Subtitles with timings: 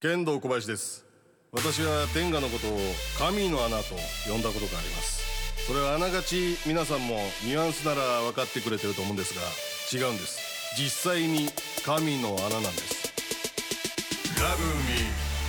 [0.00, 1.04] 剣道小林です。
[1.50, 2.78] 私は天下のことを
[3.18, 3.96] 神の穴と
[4.30, 5.66] 呼んだことがあります。
[5.66, 10.38] それはあながち皆さんもニュアンスなら分かってくれてると思うんですが違うんです。
[10.80, 11.48] 実際に
[11.84, 13.12] 神の穴なんです。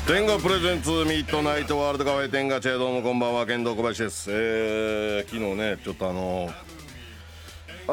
[0.07, 4.31] 天下プレゼンツミッドナイトワールドカフェ天下チェどうもこんばんは剣道小林です。
[4.31, 6.49] えー、昨日ねちょっとあの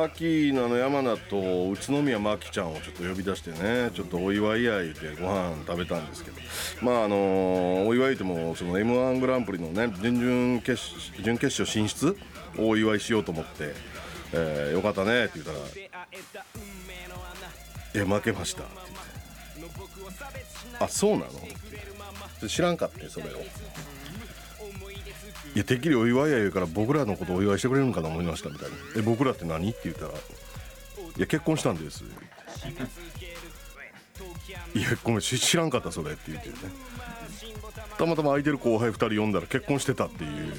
[0.04, 6.36] 秋名の山名と宇都宮真紀ちゃんをちょっと呼び出してねちょっとお祝いや言うてご飯食べたんですけど
[6.82, 10.80] まああのお祝い言うてもその m 1グランプリのね準々決
[11.22, 12.16] 準決勝進出
[12.58, 13.74] をお祝いしようと思って
[14.32, 15.58] 「えー、よかったね」って言ったら
[17.94, 18.72] 「え負けました」って
[19.58, 19.74] 言って
[20.78, 21.30] 「あそうなの?」
[22.48, 23.28] 知らんかってそれを。
[25.56, 30.14] いやてっきりお祝いや言うから僕らのことお祝いしてくれるんかな思いましたみたいな「え僕らって何?」って言ったら「い
[31.16, 32.04] や結婚したんです」
[34.74, 36.56] いやごめん知らんかったそれ」って言ってね。
[37.96, 40.52] たまたま空いてる後輩2人呼んだら結婚してたっていう。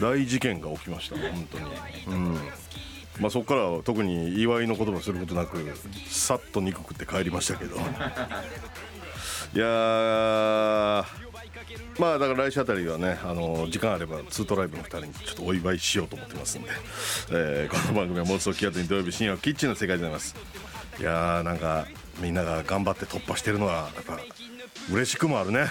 [0.00, 1.66] 大事件が起きました本当に。
[2.06, 2.34] うん。
[3.20, 5.58] まあそこからは特に祝いの言葉することなく
[6.08, 7.76] さっと肉食って帰りましたけど。
[9.54, 11.04] いや
[11.98, 16.68] まあだから来週あたりはねあの時間あればツートライブの2人にちょっとお祝いしようと思ってますんで、
[17.30, 20.34] えー、この番組は妄想気圧に土曜日深夜キッチンの世界でございます。
[20.98, 21.86] いやーなんか
[22.20, 24.18] みんなが頑張って突破してるのはやっぱ
[24.90, 25.66] 嬉しくもあるね。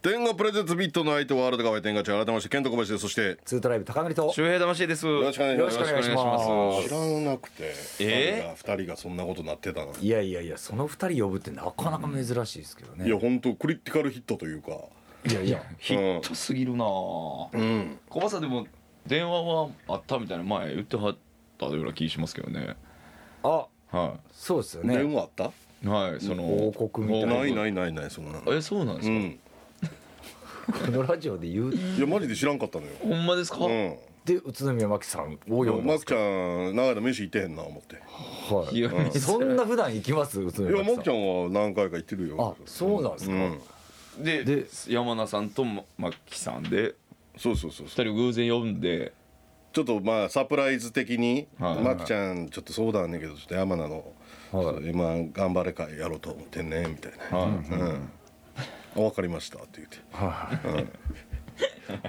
[0.00, 3.02] 天狗プレゼンツビットの相手ワールドカフェ天狗チ改めましてケント小林です。
[3.02, 4.32] そしてツートライブ高栗と。
[4.32, 5.06] 周平魂です。
[5.06, 5.74] よろしくお願いします。
[5.76, 6.88] よろしくお願いします。
[6.88, 13.08] 知らなくてえ2人がそんなことなってたのいやいやいやその二人呼ぶってなかなか珍しいですけどね。
[13.08, 14.70] いや本当クリティカルヒットというか。
[15.28, 15.60] いやいや。
[15.78, 17.48] ヒットすぎるなぁ。
[17.52, 17.98] うん。
[18.08, 18.68] 小林さんでも
[19.04, 21.16] 電話はあったみたいな前言ってはっ
[21.58, 22.76] たような気しますけどね。
[23.42, 25.44] あはそうですよ電ね話あった？
[25.82, 27.34] いはいその報告みたいな。
[27.40, 28.54] ないないないないそんなの。
[28.54, 29.47] えそうなんですか？
[30.68, 32.92] うんこのラジオで言ういやマジで知らんかったのよ。
[33.00, 33.64] ほんまですか？
[33.64, 33.96] うん。
[34.24, 36.16] で宇都宮真紀さんを呼んだんですかマキちゃ
[36.72, 37.96] ん長い間飯行ってへんな思って。
[37.96, 38.78] はい。
[38.78, 40.40] やいそんな普段行きます？
[40.40, 40.96] 宇都いや宮真紀さん。
[40.96, 42.56] マキちゃんは何回か行ってるよ。
[42.60, 43.32] あそうなんですか？
[43.34, 43.38] う
[44.20, 44.24] ん。
[44.24, 46.94] でで山名さんとマッキさんで
[47.38, 48.04] そうそうそう二そう。
[48.04, 49.14] 人偶然呼んで。
[49.70, 51.82] ちょっとまあサプライズ的にはい。
[51.82, 54.12] マキちゃんちょっと相談あんねんけどちょっと山名の
[54.52, 54.90] はい。
[54.90, 57.38] 今頑張れ会やろうと思ってんねみたいな。
[57.38, 58.10] はうん
[58.96, 59.98] あ分かりましたって言って。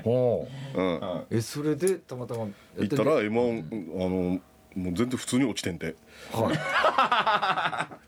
[0.04, 1.26] おううん。
[1.32, 2.48] えそれでたまたま
[2.78, 4.40] 行ったら M1 あの
[4.76, 5.96] もう全然普通に落ちてんて。
[6.32, 6.56] はい。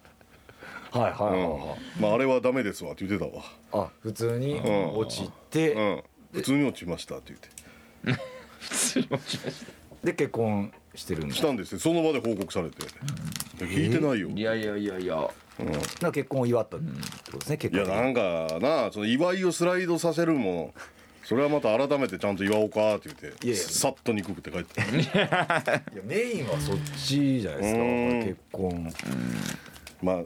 [0.92, 1.60] はいはいはいうん。
[1.60, 3.44] はいまああれはダメですわって言ってたわ。
[3.72, 4.94] あ普通にん。
[4.94, 6.04] 落ちて、うん。
[6.34, 7.34] 普通に落ちましたって
[8.04, 8.22] 言って。
[8.62, 9.40] 失礼しまし
[10.04, 11.36] で結婚してるんだ。
[11.36, 11.80] したんですよ。
[11.80, 12.78] その場で報告されて。
[13.58, 14.30] 聞いてないよ。
[14.30, 14.34] た。
[14.34, 15.30] いやいやいやいや。
[16.02, 16.86] な結婚を祝ったって
[17.26, 20.74] ことですね結婚いやなんかなその祝いをスライドさせるも
[21.24, 23.64] それはまた改めてちゃんと祝おうかって言っていやいや。
[23.64, 24.82] さっと肉食って帰って。
[24.82, 24.84] い
[25.16, 28.24] やメインはそっちじゃないですかうん。
[28.24, 28.94] 結婚。
[30.02, 30.24] まあね。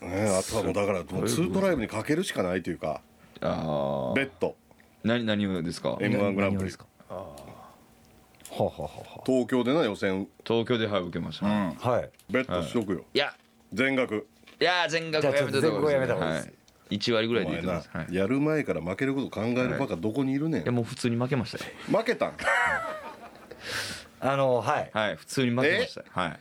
[0.00, 3.00] ねあとはもうだからもうツートライブにかけるしかないというか。
[3.40, 4.14] ああ。
[4.14, 4.54] ベッド。
[5.02, 6.64] 何何をですか？m 1グランプリ。
[6.66, 6.86] ですか？
[7.10, 8.82] はあ、はあ。
[8.82, 8.88] は
[9.26, 10.28] 東京でな予選。
[10.44, 11.46] 東京ではい受けました。
[11.46, 12.10] はい。
[12.30, 13.04] ベッドしとくよ。
[13.12, 13.34] いや。
[13.72, 14.28] 全額
[14.60, 16.54] いやー全額やめたと全額やめた方がいいですはい。
[16.88, 18.08] 一割ぐらいでいいお前なと思います。
[18.08, 18.14] はい。
[18.14, 20.64] いやる前から負けること考えるバカどこにいるねん。
[20.64, 21.70] やもう普通に負けましたよ。
[21.88, 22.32] 負けたん？
[24.20, 24.90] あのはい。
[24.92, 26.00] はい普通に負けました。
[26.00, 26.06] よ。
[26.12, 26.38] はい。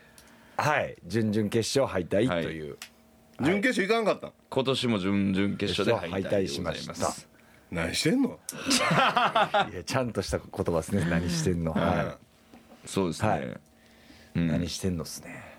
[0.58, 0.96] はい。
[1.06, 2.78] 準々決勝敗退という、
[3.42, 4.32] 準決勝いかんかったん？
[4.50, 7.14] 今年も準々決勝で敗退敗退しました。
[7.72, 8.40] 何してんの？
[9.74, 11.06] いやちゃんとした言葉ですね。
[11.10, 12.18] 何してんの、は
[12.86, 13.30] そうですね。
[13.30, 13.42] はい。
[14.36, 14.44] うん。
[14.44, 15.55] い、何してんのっすね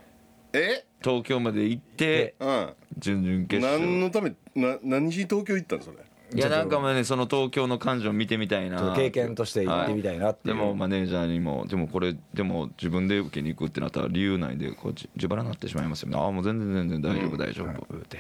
[0.61, 0.84] え？
[1.03, 3.81] 東京まで行ってうん準々決勝。
[3.81, 5.97] 何のためな何しに東京行ったんそれ？
[6.34, 8.94] いやなんかもうねその東京の感情を見てみたいな。
[8.97, 16.19] 経験として行ってみたいなっていう、でもマネージャーにもでもこれでも自分で受けに行くってなったら理由ないでこうじ自腹になってしまいますよね。
[16.19, 17.97] ああもう全然全然大丈夫大丈夫。
[17.97, 18.17] って。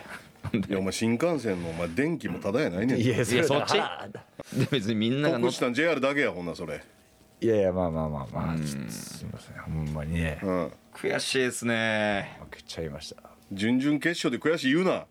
[0.54, 3.00] いやお前新幹線のお前電気もただやないねん。
[3.00, 3.76] いやそれそっち。
[3.76, 4.06] は
[4.56, 6.80] で別にみんなが乗っ得したん JR だけやほんなそれ
[7.40, 8.76] いやいやまあまあまあまあ、す
[9.24, 10.38] みませんほんまにね。
[10.42, 10.72] うん。
[10.94, 12.38] 悔しいですね。
[12.50, 13.22] 負けちゃいました。
[13.52, 15.04] 準々決勝で悔しい言うな。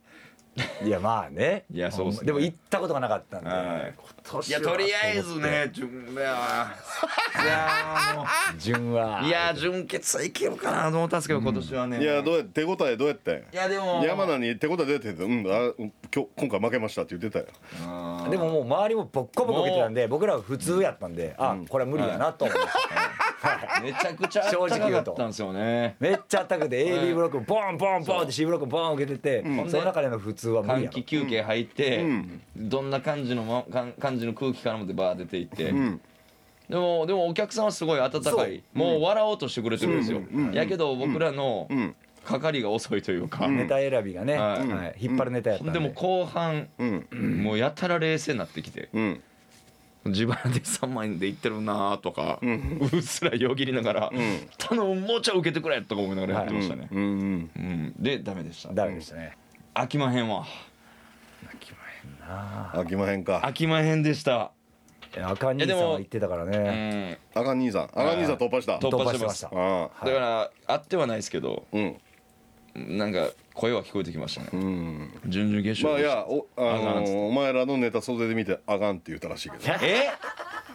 [0.84, 1.66] いやまあね。
[1.72, 2.18] いやそうね。
[2.24, 3.94] でも行ったことがなかったんで、はい。
[3.98, 8.26] 今年いやとりあえずね準いやいやも
[8.58, 9.22] 順は。
[9.22, 12.02] ういや準決はいけるかなと思ったんですけど今年はね。
[12.02, 13.44] いやどうやって手応えどうやって？
[13.52, 14.02] いやでも。
[14.04, 17.46] 山名に手応えどうやってうんあ今日今回負けましたって言ってたよ。
[17.84, 25.96] あーでももう周りもボッコボコ受けてたんで僕らは普通やったんで、あこれは無理だなと思いました、めちゃくちゃあったかかったんですよね。
[26.00, 30.86] めっちゃあったくて AB ブロックボンボンボンって C ブロックボン受けてて、その中での普通は無理やろ。
[30.88, 32.06] 換気休憩入って、
[32.56, 35.74] どんな感じのまかん感じの空気感もってバー出ていって、
[36.68, 38.64] でもでもお客さんはすごい温かい。
[38.74, 40.22] もう笑おうとしてくれてるんですよ、
[40.52, 41.68] やけど僕らの
[42.26, 45.02] ん係が遅いというか、ネタ選びがね、ははい。
[45.02, 45.74] い引っ張るネタやったんで。
[45.74, 47.44] でも後半、うん。
[47.44, 49.22] もうやたら冷静になってきて、うん。
[50.06, 54.12] 自腹で3万円で行ってるなとか、うっすらよぎりながら、
[54.58, 57.00] 頼むもうちょい受けてくれとか思いながらやってましたね、うん。
[57.00, 57.94] うんうん。
[58.00, 59.36] でダメでしたダメでしたね。
[59.74, 60.46] 飽きまへんわ。
[61.44, 61.78] 飽きま
[62.24, 62.72] へんな。
[62.74, 63.42] 飽きまへんか。
[63.44, 64.52] 飽きまへんでした。
[65.16, 67.18] いや赤兄さんは言ってたからうね、ん。
[67.34, 67.84] 赤兄さん。
[67.86, 68.78] 赤兄さん突破した。
[68.78, 70.06] 突破してます突ああ。
[70.06, 71.96] だから会ってはないですけどうん
[72.76, 75.10] なんか声は聞こえてきましたね、うん。
[75.28, 76.62] 準々決勝まあいやおあ
[77.02, 79.64] のお前らのネタ袖で見てあかんって言ったらしいけど。
[79.82, 80.10] え？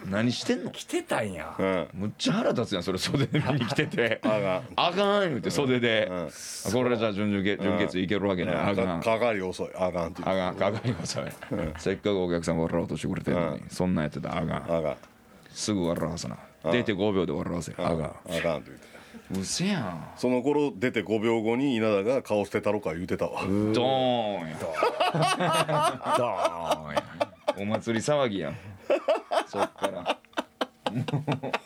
[0.09, 0.71] 何してんの？
[0.71, 1.55] 来てたんや。
[1.59, 1.87] うん。
[1.93, 4.19] むっちゃ腹立つやんそれ袖で見に来てて。
[4.25, 4.63] あかん。
[4.75, 6.25] あかん言うて袖で、うん。
[6.25, 6.29] あ
[6.73, 8.99] これじゃあ準々決準決いけるわけない、あかん。
[8.99, 9.69] かかかり遅い。
[9.75, 10.55] あかんって言あかん。
[10.55, 11.31] かかりまさい
[11.77, 13.69] せっかくお客さん笑おうとしてくれてるのに、うん。
[13.69, 14.47] そんなんやってたらあかん。
[14.47, 14.95] うあかん。
[15.51, 16.35] すぐ笑わすな。
[16.71, 17.93] 出て5秒で笑わせあかん。
[17.93, 18.87] あかんって言って。
[18.87, 18.90] た
[19.39, 20.11] うせやん。
[20.15, 23.41] その頃出て5秒後に稲田が顔捨てたろか言うてたわ。
[23.41, 24.57] ドーンや。
[26.17, 27.03] ドーンや。
[27.57, 28.57] お祭り騒ぎやん。
[29.47, 30.17] そっから。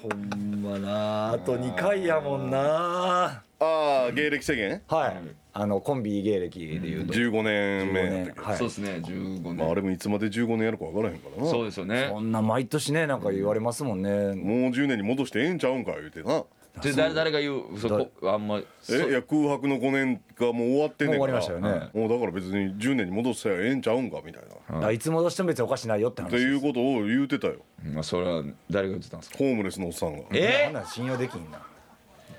[0.02, 1.32] ほんまな。
[1.34, 3.42] あと2回やもんな。
[3.58, 4.82] ああ芸歴制限？
[4.88, 5.18] はい。
[5.54, 7.14] あのコンビ芸歴でいうと。
[7.14, 8.40] 15年目やったけ。
[8.42, 8.58] どはい。
[8.58, 11.50] そうですね15年、まああれもいつまで15年やるか分からへんからな。
[11.50, 12.10] そうですよね。
[12.12, 14.10] こんな毎年ねなんか言われますもんね。
[14.10, 14.26] もう
[14.72, 16.44] 10年に戻してええんちゃうんか言うてな
[16.81, 17.80] で誰誰が言う？
[17.80, 21.33] そこあんまそえいや空白の5年がもう終わってんねんから。
[21.33, 21.89] もう終わりましたよね。
[21.94, 24.44] もうだから別に10年に戻せばええんちゃうんかみたい
[24.81, 24.88] な。
[24.88, 25.00] あい。
[25.00, 27.56] つ戻しても別におかしないよって話っていうことを言うてたよ。
[27.94, 29.38] まあそれは誰が言ってたんですか？
[29.38, 30.24] ホームレスのおっさんが。
[30.33, 30.66] え？
[30.66, 31.62] こんなん信用できんな。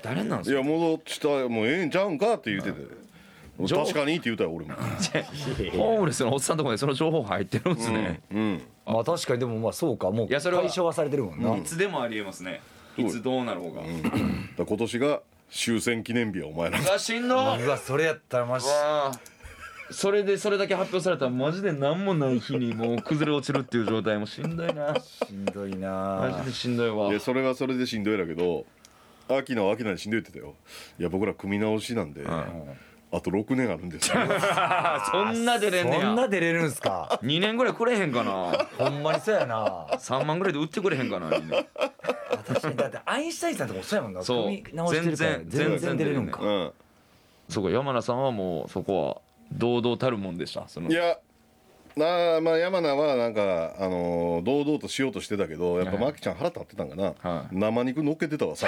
[0.03, 0.55] 誰なんですか？
[0.55, 3.07] いや戻したらもうええんちゃうんかって言うてて。
[3.57, 6.57] 確かにって言うたよ俺もホームレスのおっさん。
[6.57, 7.23] のところでその情報。
[7.23, 11.35] 入ってるんですね、うんまあ確かにでもまあそうかもういやそれは解消はされてるも。
[11.35, 12.61] んな、いつでもありえますね
[12.97, 13.91] いつどうなろうが、だか
[14.57, 16.79] ら今年が終戦記念日やお前ら。
[16.79, 18.67] うわしんどううわそれやったらマジ。
[18.67, 19.11] わ。
[19.89, 24.93] それでそれだけ発表されたらマジで何もない日にもう崩れ落ちるっていう状態もしんどいな。
[24.99, 27.07] しんどいマなジでしんどいわ。
[27.09, 28.65] いやそれはそれでしんどいだけど
[29.29, 30.55] 秋菜は秋菜でしんどいって言ってたよ。
[30.99, 32.25] いや僕ら組み直しなんで、
[33.11, 34.17] あと6年あるんですよ。
[35.11, 38.67] そんな出れんねそんなや出れるんすか？2年ぐらいくれへんかな。
[38.77, 39.85] ほんまにそうやな。
[39.93, 41.65] 3万ぐらいで売ってくれへんかな2年
[42.45, 44.21] 確かにだってアインシュタインさんとかもそうやもんな。
[44.23, 44.91] そう。
[44.91, 46.39] 全然全然出れるんか。
[46.41, 46.71] 全うん
[47.49, 49.17] そこ山名さんはもうそこは
[49.53, 50.67] 堂々たるもんでした？
[50.67, 50.89] その。
[50.89, 51.17] いや
[51.95, 57.55] なあまあ山名はなんか、あのー堂々としようとしてたけどやっぱマキちゃん腹立ってたんかな、はい。
[57.55, 58.67] 生肉乗っけてたわさ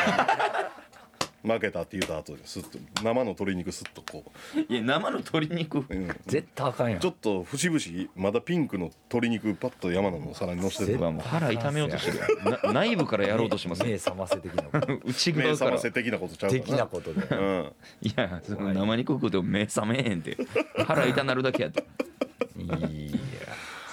[1.43, 4.23] 負けたって言った後にスッと生の鶏肉スッとこ
[4.67, 6.07] いや生の鶏肉う、うん。
[6.27, 6.99] 絶対あかんやん。
[6.99, 12.19] ちょっと節々まだピンクの鶏肉パッと山名の皿に乗せてたうわもう腹痛めようとしてる
[12.63, 13.83] な内部からやろうとします。
[13.83, 14.99] 目覚ませ的なこと。
[15.05, 17.21] 内目側から覚ませ的なことちゃうかな的なことで。
[17.35, 17.73] うん。
[18.01, 20.37] いやその生肉食うても目覚めへんって。
[20.85, 21.85] 腹痛なるだけやって。
[22.57, 22.77] いや。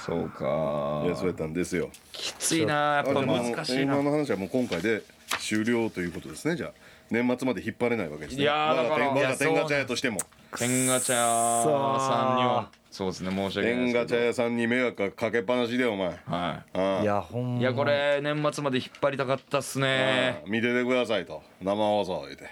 [0.05, 1.03] そうか。
[1.05, 1.91] いやそうやったんですよ。
[2.13, 3.95] きついなやっぱ難しいな。
[3.95, 5.03] 今の話はもう今回で
[5.39, 6.73] 終了ということですねじゃあ
[7.11, 8.43] 年末まで引っ張れないわけですね。
[8.43, 10.19] いやーだから我が天ガチャ屋としても。
[10.57, 16.09] 天ガチャさんにはそうですね申し訳ない天ガチャ屋さんに迷惑かけっぱなしでお前。
[16.11, 17.03] どはああ。
[17.03, 20.43] いやほんまいいやこれ年末まで引っ張りたかったっすね。
[20.47, 21.43] 見ててくださいと。
[21.63, 22.45] 生放送言うて。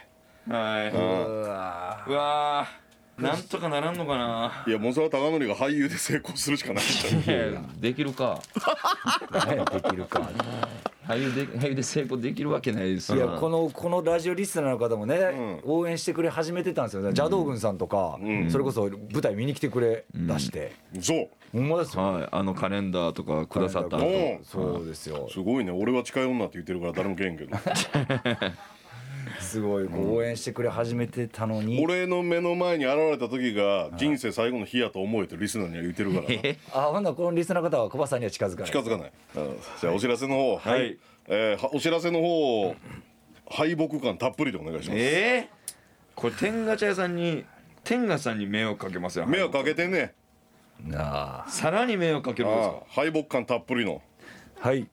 [0.49, 0.90] はい。
[0.90, 0.96] う
[1.49, 3.23] わうわー。
[3.23, 4.64] なんとかならんのかな。
[4.66, 6.84] いやもうそれは貴則が俳優で成功するしかない。
[6.84, 8.40] んできるか。
[9.73, 10.30] できるか
[11.06, 12.94] 俳優で俳優で成功できるわけない。
[12.94, 13.18] ですい。
[13.18, 18.18] やこのこのラジオリスナーの方もね、応援してくれ始めてたんですよ邪道軍さんとか、
[18.49, 22.28] それこそ舞台見に来てくれ出して、そうほんまですよはい。
[22.30, 23.99] あのカレンダーとかくださった
[24.42, 25.64] そうですよすごい。
[25.64, 26.25] ね俺は近い。
[26.26, 27.56] 女って言ってるから誰もけえんけど
[29.40, 29.87] すごい。
[29.87, 36.26] 応援してくれ始めてたのに、俺の目の前に現れた時が人生最後の日やと思えとリスナーには言ってるから
[36.73, 38.66] あほんならこのリスナーの方は小林さんには近づかない。
[38.66, 39.57] 近づかない、うん。
[39.81, 40.99] じゃあお知らせの方はい。
[41.26, 42.76] えーはお知らせの方を
[43.49, 45.00] 敗北感たっぷりでお願いします。
[45.00, 45.47] えー、
[46.14, 47.45] これ天ガチャ屋さんに
[47.83, 50.14] 天ガさんに迷惑かけますよ迷惑かけてんね。
[50.83, 51.50] なあ。
[51.50, 52.76] さらに迷惑かけるんですあか？
[52.78, 54.02] あ敗北感たっぷりの。
[54.61, 54.87] はい、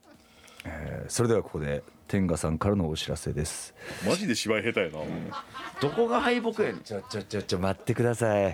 [0.66, 3.74] えーそれではここで天賀さんからのお知らせです。
[4.06, 5.00] マジで芝居下手やな、
[5.80, 6.82] どこが敗北やねん。
[6.82, 8.53] ちょちょちょちょ待ってください。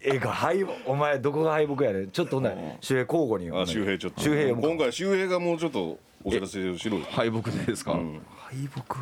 [0.00, 2.10] ええか敗北お前どこが敗北やねん。
[2.10, 4.22] ちょっとほんなら周平交互にあ周平ちょっと。
[4.22, 6.98] 周平今回周平がもうちょっとお知らせしろ。
[6.98, 8.96] よ敗北でですか、敗北？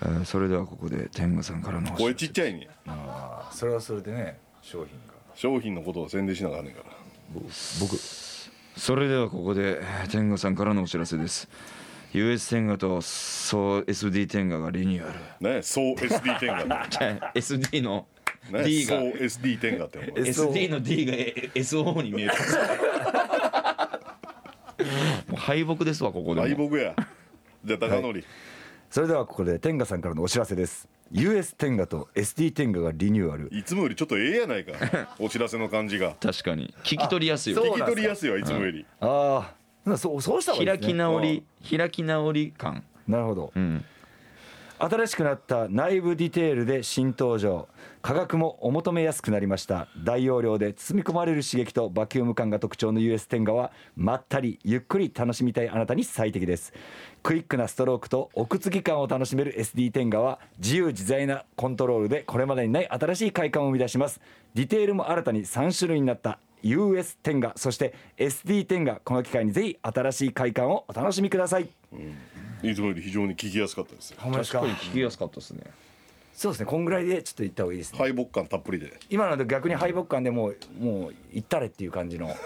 [0.00, 2.68] えーそれではここで天狗さんからのお知声らせちっちゃいね。
[2.86, 5.12] あーそれはそれでね商品が。
[5.34, 6.86] 商品のことを宣伝しながらねんから。
[7.34, 7.98] 僕
[8.78, 11.50] それではここでえー天狗さんからのお知らせです
[12.14, 15.54] US 天狗とそう SD 天狗がリニューアル。
[15.56, 16.64] ねそう SD 天下
[17.34, 18.06] SD の
[18.50, 18.98] ね D が。
[18.98, 22.34] そう SD 天下って SD の D がえ SO に見えた
[25.28, 26.46] もう敗北ですわここでも。
[26.46, 26.94] 敗北や。
[27.64, 28.24] じゃあ高則
[28.90, 30.88] それではここで天下さんからのお知らせです。
[31.10, 33.48] US 天下と SD 天下がリニューアル。
[33.52, 35.14] いつもよりちょっとええやないか。
[35.18, 36.14] お知らせの感じが。
[36.20, 36.72] 確かに。
[36.84, 38.86] 聞き取りやすい聞き取りやすいわいつもより。
[39.00, 39.57] ああ
[39.96, 40.94] そうそうした方がいいですね。
[40.94, 41.44] 開き直り
[41.76, 42.84] 開き直り感。
[43.06, 43.52] なるほど。
[43.54, 43.84] うん。
[44.80, 47.66] 新しくなった内部ディテールで新登場。
[48.00, 49.88] 価格もお求めやすくなりました。
[50.04, 56.72] 大容量で包み込まれる刺激とバキューム感が特徴の US テンガはまったりゆっくり楽しみたいあなたに最適です。
[57.24, 64.20] クイックなストロークと奥突き感を楽しめる SD テンガは自由自在なコントロールでこれまでにない新しい快感を生み出します。
[64.54, 71.68] ディテールも新たに3種類になった US テンガそして SD テンガこの機会にぜひ新しい快感をお楽しみください。
[72.62, 74.14] いつもより非常に聞きやすかったです。
[74.14, 75.62] 確かに聞きやすかったですね。
[76.38, 77.98] そうですねこんぐらいでちょっと言った方がいいですね。
[77.98, 78.96] 敗北感たっぷりで。
[79.10, 82.32] 今ので逆に敗北感でもうもう行ったれっていう感じの。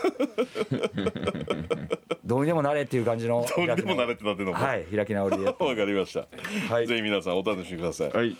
[2.25, 4.61] どうにでもなれっていう感じのどうにでもなれってなってんのか。
[4.61, 6.27] はい開き直りでやって わかりました、
[6.75, 6.87] はい。
[6.87, 8.35] ぜひ皆さんお楽しみください、はい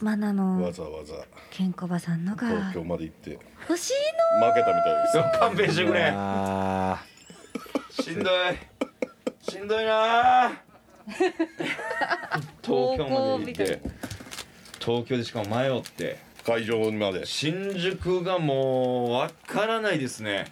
[0.00, 1.14] マナわのざわざ。
[1.50, 3.38] ケンコバさんのが東京まで行って。
[3.68, 3.92] 欲しい
[4.42, 5.38] 負けたみたいです。
[5.40, 6.10] 勘弁してくれ。
[6.14, 7.02] あ
[7.90, 8.34] しんどい。
[9.50, 10.52] しんどいな
[12.62, 13.80] 東京まで行って。
[14.78, 17.26] 東京でしかも迷って会場まで。
[17.26, 20.46] 新宿がもうわからないですね。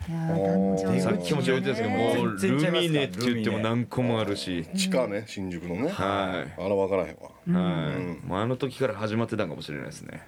[1.01, 4.67] さっきもちょっと言ったんですけどもう全然ルミネって言っても何個もあるし。
[4.75, 5.89] 地下ね新宿のね。
[5.91, 7.31] はあら分からへんわ。
[7.47, 7.53] い。
[7.53, 10.21] はいもうあの時から始まってたんかもしれないですね。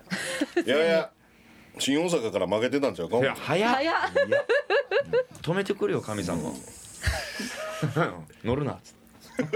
[0.65, 1.11] いやいや
[1.81, 3.19] 新大阪から負けてたんちゃうか？
[3.19, 3.75] いや早っ。
[3.75, 3.95] 早っ。
[5.43, 6.39] 止めてくれよ神様
[8.45, 8.73] 乗るな。
[8.75, 9.51] っつっ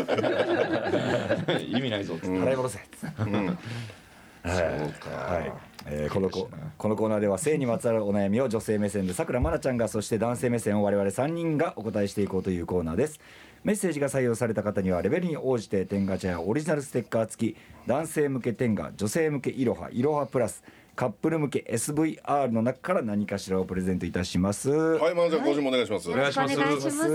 [1.46, 2.14] て意味ないぞ。
[2.14, 2.80] っつってー払い戻せ。
[3.20, 3.46] うん。
[3.46, 13.20] はい、はいえーこのコこのコーナーでは性にまつわるお悩みを女性目線でさくらまなちゃんがそして男性目線を我々3人がお答えしていこうというコーナーです。
[13.62, 17.56] メッセージが採用された方にはレベルに応じて天ガチャやオリジナルステッカー付き
[17.86, 20.64] 男性向け天ガ女性向けいろはいろはプラス
[20.96, 26.10] カップル向け SVR の中から何かしらをプレゼントいたします、はいまなちゃん今週もお願いします。
[26.10, 27.08] お願いしますお願いしま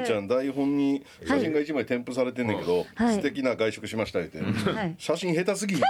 [0.00, 3.16] なちゃん台本に写真が一枚添付されてんねんけど、はい。
[3.16, 4.94] 素敵な外食しましたって、はい。
[4.98, 5.86] 写真下手すぎいや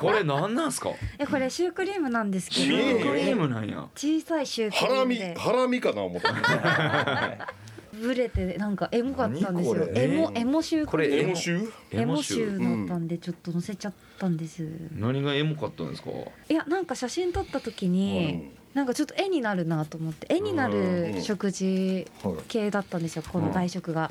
[0.00, 0.90] これ何なんすか？
[1.18, 2.66] えこれシュークリームなんですけど。
[2.68, 3.88] 見えへんよクリームなんや。
[3.94, 5.40] 小さいシュークハラミリームで。
[5.40, 6.34] ハラミかな思った
[8.00, 9.88] ブレてなんかエモかったんですよ。
[9.94, 16.10] エモエモシュークリームエモシューエモシュエーだったんでちょっと載せちゃったんです、何がエモかったんですか？
[16.48, 22.06] いやなんか写真撮った時に、なんかちょっと絵になるなと思って絵になる食事
[22.48, 24.10] 系だったんですよこの外食が。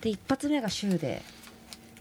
[0.00, 1.22] で一発目がシューで、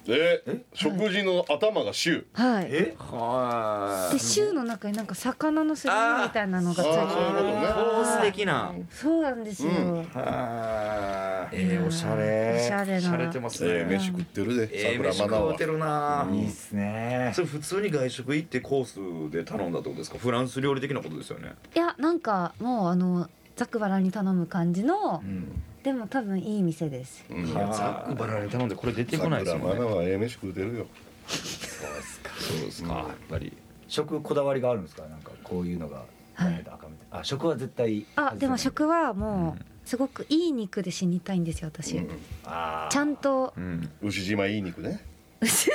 [0.10, 2.42] え食事の頭がシュー。
[2.56, 2.68] はい。
[2.72, 2.96] え？
[2.98, 7.68] はでシューの中になんか魚のすり身みたいなのがついてあーそういうことね。
[7.74, 8.74] コース的な。
[8.90, 9.70] そうなんですよ。
[9.72, 10.04] うん。
[10.04, 13.32] はえー、おしゃおれしゃれな。
[13.32, 16.30] てますええね飯食ってるでええ飯桜まなは食うてるな。
[16.32, 17.32] いいっすね。
[17.36, 20.18] それ普通に外食行ってコースで頼んだってことですか？
[20.18, 21.54] フランス料理的なことですよね。
[21.76, 27.24] いやなんかもうあのざっくばらんに頼む感じの、うんでも多分いい店です。
[27.30, 27.46] うん。
[27.54, 29.96] ざっくばらんに頼んでこれ出てこないです桜まなもんね。
[29.98, 30.88] はええ飯食うてるよ
[31.28, 32.94] そうですか。
[32.94, 33.54] やっぱり。
[33.88, 35.04] 食こだわりがあるんですか？
[35.08, 36.04] なんかこういうのが
[36.38, 37.20] ダメだ赤みたいな。
[37.20, 39.62] あ食は絶対あでも食はもうん。
[39.62, 41.98] うすごくいい肉で死にたいんですよ私。
[41.98, 42.08] うん。
[42.10, 43.54] ちゃんと。
[43.56, 43.90] うん。
[44.02, 45.00] 牛島いい肉ね、
[45.40, 45.70] 牛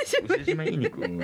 [0.45, 1.01] 島いい肉。
[1.01, 1.17] うん、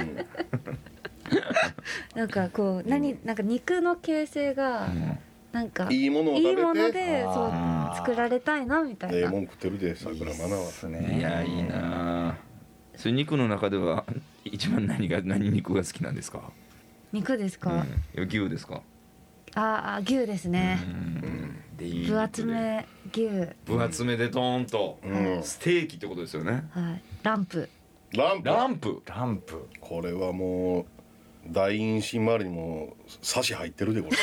[2.16, 4.88] なんかこう何なんか肉の形成が
[5.52, 6.50] なんかいいものを食べて。
[6.50, 9.18] いいものでそう作られたいなみたいな。
[9.18, 11.18] ええもん食ってるで桜まなはですね。
[11.18, 12.30] いやいいな。
[12.30, 12.36] あ
[12.96, 14.06] それ肉の中では
[14.46, 16.52] 一番何が何肉が好きなんですか？
[17.12, 18.24] 肉ですか、うん。
[18.28, 18.82] 牛ですか？
[19.56, 21.56] ああ牛ですね、うん。
[21.78, 22.12] でいい肉で。
[22.14, 23.26] 分厚め牛。
[23.28, 25.00] はい分厚めでトーンと。
[25.04, 25.44] うん。
[25.44, 26.64] ステーキってことですよね。
[27.24, 27.68] ランプ。
[28.16, 28.48] ランプ。
[28.48, 29.02] ランプ。
[29.06, 29.68] ランプ。
[29.80, 30.86] これはもう
[31.52, 34.18] 大陰唇周りにもサシ入ってるでこれ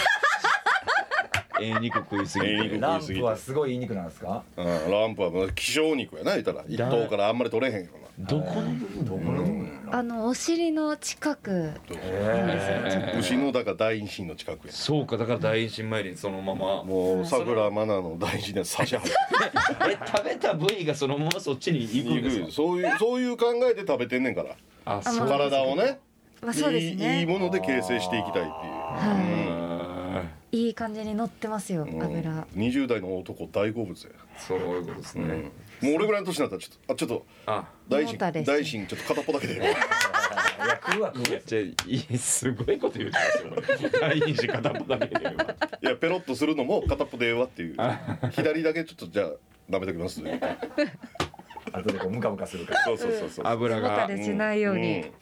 [1.60, 2.50] ええ肉食いすぎて。
[2.52, 4.42] ええ肉ランプはすごいいい肉なんですか？
[4.56, 6.64] うんランプはもう希少肉やな言ったら。
[6.68, 8.06] 一頭からあんまり取れへんよな。
[8.26, 9.04] どこの部分？
[9.04, 14.72] どこの部分あのお尻の近くなんですよえちょっ牛のだから大神の近くや。
[14.72, 16.82] そうかだから大神参りにそのまま。
[16.82, 19.02] もうさくらまなの大神で差し入
[19.88, 22.46] え食べた部位がそのままそっちに行くんですか？
[22.50, 24.50] そういうそういう考えで食べてんねんから。
[24.86, 25.98] ああまあ体をね。
[26.40, 28.44] とまあそうですいいいいねもので形成していきたいっていう。
[28.44, 29.65] はい
[30.56, 32.02] いい感じに乗ってますようん。
[32.02, 32.46] 油。
[32.56, 35.22] 20代の男大好物や、そういうことですね、
[35.82, 37.68] うん、もう俺ぐらいの年になったらちょっとあちょっとあ。
[37.88, 39.54] 大神胃もたれ大神ちょっと片っぽだけで。
[40.56, 45.26] いや食うわ食うわじゃあいいすごいこと言ってますよ大日片っぽだけで。
[45.82, 47.76] いやペロッとするのも片っぽでええわっていう。
[48.30, 49.32] 左だけちょっとじゃあ
[49.70, 50.22] 舐めときます。
[51.72, 52.84] あとでこうムカムカするから。
[52.84, 53.46] そうそうそうそう。
[53.46, 54.98] 油胃もたがれしないように。
[55.00, 55.12] ん。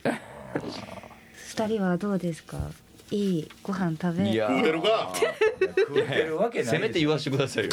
[1.48, 2.70] 二人はどうですか？
[3.10, 5.12] いいご飯食べいや食うてるか。
[5.76, 7.70] 食うてるわけないせめて言わしてくださいよ。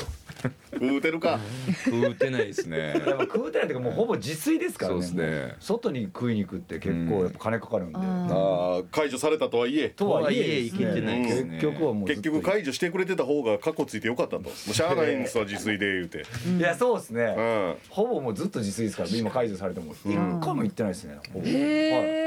[0.73, 1.39] 食うてるか。
[1.85, 2.93] 食うてないですね。
[2.93, 5.01] でも食うてないっていうかもうほぼ自炊ですからね。
[5.01, 5.55] そうですね。
[5.59, 9.89] 外に食いに行くって結構やっぱ金かかるんで、あああ解除されたとはいえ。
[9.89, 11.59] とはいえとはいえです生きてないですね。
[11.61, 12.39] 結局はもうず結っと。
[12.39, 14.41] 局解除してくれてた方がカッコついてよかったと。
[14.41, 16.25] もうしゃあないんですわ自炊で言うて。
[16.57, 17.75] いやそうですね、うん。
[17.89, 19.93] ほぼもうずっと自炊ですから今解除されても。
[19.93, 21.45] 一回も行ってないですね、ほぼ。
[21.45, 21.53] はい、へ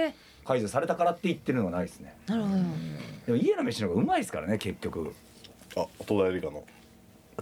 [0.09, 2.15] え解除されたからって言ってるのはないですね。
[2.27, 2.55] なるほど。
[3.27, 5.13] でも家の飯の方がうまいですからね結局。
[5.77, 6.65] あ戸田恵梨香の。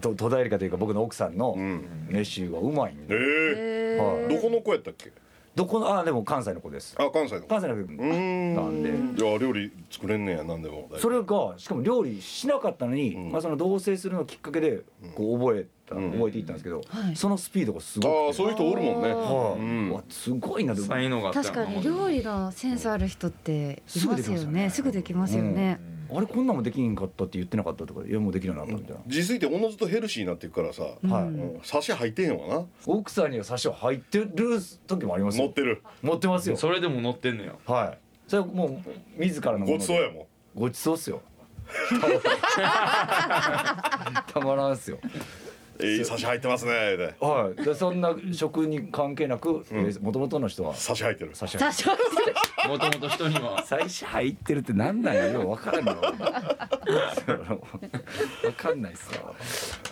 [0.00, 1.84] と戸田恵梨香というか僕の奥さんのうん。
[2.08, 4.34] 飯がうまいんえで、えへはい。
[4.34, 5.10] どこの子やったっけ？
[5.54, 6.94] どこのあでも関西の子です。
[6.98, 7.48] あ関西の子。
[7.48, 8.54] 関西の子うーん。
[8.54, 9.22] なんで。
[9.22, 10.88] いや料理作れんねや何でも。
[10.96, 13.32] それがしかも料理しなかったのに、うん。
[13.32, 14.82] まあ、その同棲するのきっかけで
[15.14, 16.12] こう覚えた、うん。
[16.12, 17.16] 覚えていったんですけど、はい。
[17.16, 18.26] そのスピードがすごくて。
[18.28, 19.12] ああそういう人おるもんね。
[19.12, 19.90] はい、うん。
[19.90, 21.42] うわすごいな才能があった。
[21.42, 24.70] 確かに料理のセンスある人っていますよね。
[24.70, 25.80] すぐできますよね
[26.14, 31.10] あれこんなんもできんかったって言ってなかったとかいやもうできるようになったみたいな、自炊っておのずとヘルシーになっていくからさうん。
[31.10, 31.22] はい。
[31.24, 31.60] うん。
[31.62, 32.64] サシ入ってんわな。
[32.86, 34.30] 奥さんには差しは入ってる
[34.86, 35.44] 時もありますよ。
[35.44, 35.82] 持ってる。
[36.02, 36.56] 持ってますよ。
[36.56, 37.58] それでも乗ってんのよ。
[37.66, 37.98] はい。
[38.28, 39.72] それはもう自らのもので。
[39.74, 40.26] ごちそうやもん。
[40.54, 41.22] ごちそうっすよ。
[44.32, 44.98] たまらんっすよ。
[45.80, 46.96] えいサシ入ってますね。
[46.96, 47.14] で。
[47.20, 47.64] はい。
[47.64, 49.64] でそんな食に関係なく
[50.00, 50.74] もともとの人は。
[50.74, 51.34] サシ入ってる。
[51.34, 51.90] 差し多少
[52.68, 53.62] もともと人には。
[53.66, 55.26] 最初入ってるってなんなんや？
[55.26, 55.96] よ分からんよ。
[58.42, 59.34] 分かんないっすよ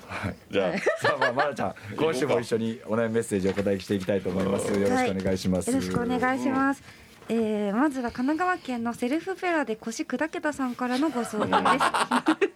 [0.08, 0.36] はい。
[0.50, 4.66] じゃさあまあまなちゃん今週も一緒にお悩みメッセージをお答えしていきたいと思います。
[4.72, 6.82] よろしくお願いします、よろしくお願いします。
[7.32, 11.84] えー、まずは神奈川県のセルフフェラで腰砕けたさんからのご相談です。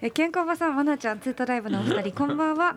[0.00, 2.74] えー、健康ばさん、まなちゃん、ツートライブのお二人、こんばんは。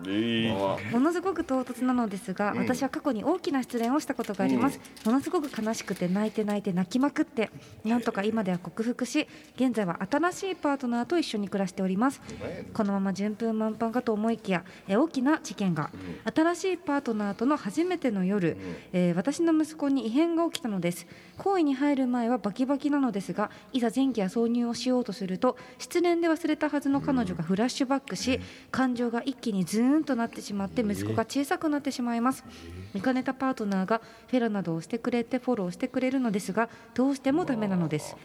[0.92, 7.50] ものすごく唐突なのですが、私は過去に大きな失恋をしたことがあります、ものすごく悲しくて泣いて泣いて泣きまくって
[7.84, 12.20] なんとか今では克服し現在は新しいパートナーと一緒に暮らしております。
[12.74, 15.90] このまま順風満帆かと思いきやえ大きな事件が、
[16.32, 18.56] 新しいパートナーとの初めての夜、
[18.92, 21.06] えー私の息子に異変が起きたのです
[21.38, 32.44] 行為に入る前はバキバキなのですがいざ前期や挿入をしようとすると失恋で忘れたはずの彼女がフラッシュバックし感情が一気にズーンとなってしまって息子が小さくなってしまいます。
[32.94, 38.16] 見かねたパートナーがフェラなどをしてくれてフォローしてくれるのですがどうしてもダメなのです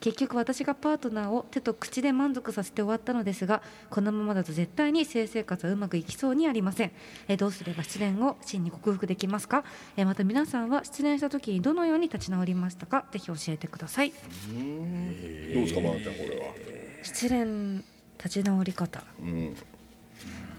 [0.00, 6.92] 結局私がパートナーを手と口で満足させて終わったのですがこのままだと絶対に性生活はうまくいきそうにありません。
[7.26, 9.64] えどうすれば失恋を真に克服できますか？
[9.96, 13.06] えまた皆さんは失恋した時にどのように立ち直りましたか？
[13.10, 14.10] ぜひ教えてください。
[14.10, 16.54] どうですかまなちゃんこれは。
[17.02, 17.82] 失恋
[18.18, 19.02] 立ち直り方。
[19.20, 19.56] うん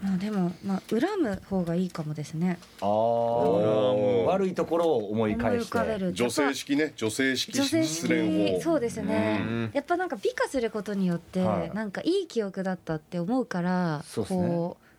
[0.02, 2.58] まあでもまあ恨む方がいいかもですね。
[2.80, 4.24] あー。
[4.24, 5.70] 悪いところを思い返して。
[5.70, 6.12] かべる。
[6.12, 6.92] 女性式ね。
[6.96, 8.56] 女性式女性失恋法。
[8.56, 9.40] 式そうですね。
[9.42, 9.70] うん。
[9.74, 11.74] やっぱなんか美化することによって、はい。
[11.74, 14.48] なんかいい記憶だったって思うからそうっすね。
[14.48, 14.89] こう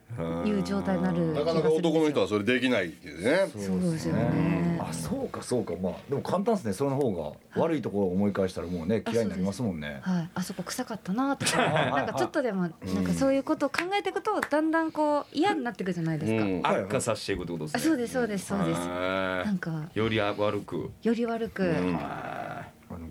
[0.45, 3.49] いう状態になるなかなか男の人はそれできないっていうね。
[3.53, 4.79] そうですよね。
[4.81, 5.73] あそうかそうか。
[5.81, 6.73] まあでも簡単ですね。
[6.73, 9.99] その方が悪いところを思い返したらもうねあ嫌いになりますもんね。
[10.01, 11.61] はい、あそこ臭かったなとか。
[11.61, 16.61] はいなんかちょっとでもなんかそういうことを考えていくとだんだんこう嫌になっていくじゃないですか、うん。
[16.63, 18.81] 悪化させていくってことですあねそうですそうですそうです。
[18.81, 20.91] へなんかーより悪く。
[21.03, 21.97] より悪く、うん。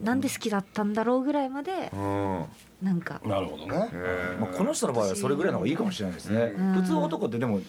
[0.03, 2.45] なんで好きだったんだろうぐらいまでうん
[2.83, 3.21] なんか。
[3.25, 3.89] なるほどね。
[4.41, 6.73] まあ、この人の場合はそれぐらいの方がいいかもしれないですね、うん。
[6.75, 7.61] 普通男ってでも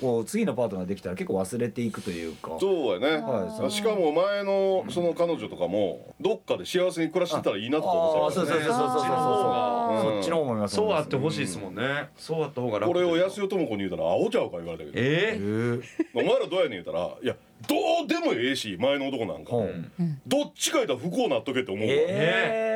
[0.00, 2.56] こう次のパートナーできたら結構忘れていくというか。
[2.60, 8.64] そうやね、はいしかも前のその彼女とかもどっかで幸せに暮らしてたらいいなとか思ってたからね。
[8.64, 10.12] そうそうそうそうそう。
[10.12, 12.08] そっちの方も思いますそうあってほしいですもんね。
[12.16, 14.92] そうあった方が楽これを安代智子に言うたらアホちゃうか言われたけど。
[14.96, 15.82] ええー。
[16.14, 17.36] お前らどうやねん言うたらいや
[17.68, 19.52] どうでもええし前の男なんか。
[20.26, 22.75] どっちか言ったら不幸なっとけって思うわ、えー。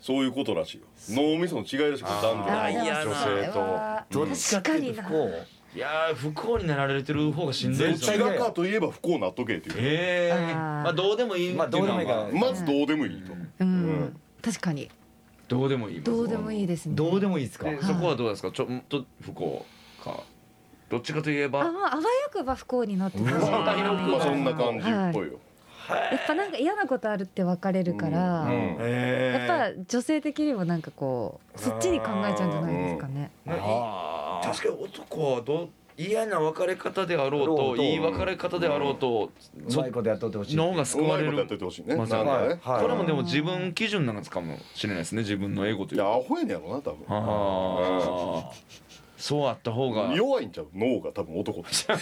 [0.00, 0.84] そういうことらしいよ。
[1.10, 2.44] 脳みその違いらしくて男女。
[2.46, 5.28] ーあーでも嫌なそれはどっちかっていうと不幸
[5.74, 9.76] いやー不幸になられてる方がしんどいどですよねちらかといえば不幸なっとけっていう。
[9.78, 11.58] ええまあどうでもいい。
[11.58, 13.32] っていうのはまあどうでもいいまずどうでもいいと。
[13.60, 14.16] うん。
[14.42, 14.90] 確かに。
[15.48, 16.94] どうでもいいどうでもいいですね。
[16.94, 17.70] どうでもいいですか？
[17.70, 18.50] でそこはどうですか？
[18.50, 19.66] ちょっと不幸
[20.02, 20.20] か。
[20.88, 23.40] どっちかといえあばまああわよくば不幸になってまあ
[24.20, 25.38] そんな感じっぽいよ
[25.96, 33.30] やっぱなんか嫌なことあるって別れるから、うんやえっぱ女性的にもなんかこうそっちに考えちゃうんじゃないですかね。
[33.44, 39.30] 確かに男はどう嫌な別れ方であろうろうとといい別れ方であろうと
[39.68, 40.56] そうまいことやっとってほしい。
[40.56, 41.96] の方がう救われまいことやっとるいてほしいね。
[41.96, 42.82] まさになんかねはい。
[42.82, 45.20] これもでも自分基準なんかもしれないですね。
[45.22, 46.04] 自分のエゴというか。
[46.04, 46.96] いやアホやねんやろな多分。
[47.08, 48.52] ああ
[49.22, 50.12] そうあった方が。
[50.14, 50.66] 弱いんちゃう？
[50.74, 51.70] 脳が多分男って。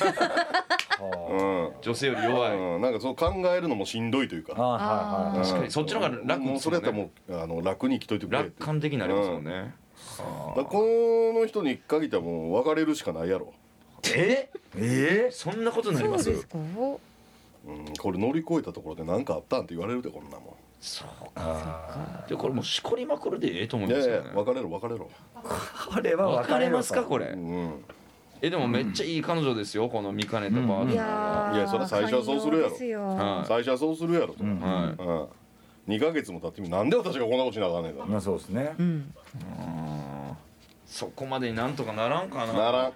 [1.02, 1.72] うん。
[1.82, 2.56] 女性より弱い。
[2.56, 2.80] うん。
[2.80, 4.54] なんかそう考えるのもしんどいというか。
[4.56, 5.46] あーはいはいはい。
[5.46, 8.48] 確かにそっちの方が楽もうですもんねそれやったらもうあの楽に生きといてくれって。
[8.48, 9.74] 楽観的になりますもんね。
[10.16, 13.52] この人に限ってはもう別れるしかないやろ、
[14.14, 14.48] え？
[14.76, 15.28] え？
[15.30, 16.24] そんなことになります？
[16.24, 16.58] そうですか？
[16.58, 24.28] うん、これ乗り越えたところで何かあったんって言われるでこんなもそうあでこれもうしこりまくるでええと思いやいですよね。
[24.28, 25.10] や別れろ別れろ。
[25.34, 27.02] ーこれは別れますか？
[27.02, 27.26] これ？
[27.26, 27.84] うん。
[28.40, 33.08] えでもめっちゃいい彼女ですよこの見かねたパートナーいやーいやそれ最初はそうするやろ。
[33.14, 33.46] はい。
[33.46, 34.58] 最初はそうするやろと、うん。
[34.58, 35.28] は
[35.86, 35.94] うん。
[35.94, 38.74] 2ヶ月も経ってみなんで私がこんなことしなあかんねんだまあそうですね。
[38.78, 39.12] うん。
[39.38, 39.42] い
[40.86, 42.52] そこまでになんとかならんかな。
[42.54, 42.92] ならん。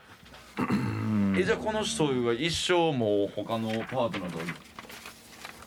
[1.37, 4.39] えじゃあこの人は一生もう他のパートナーと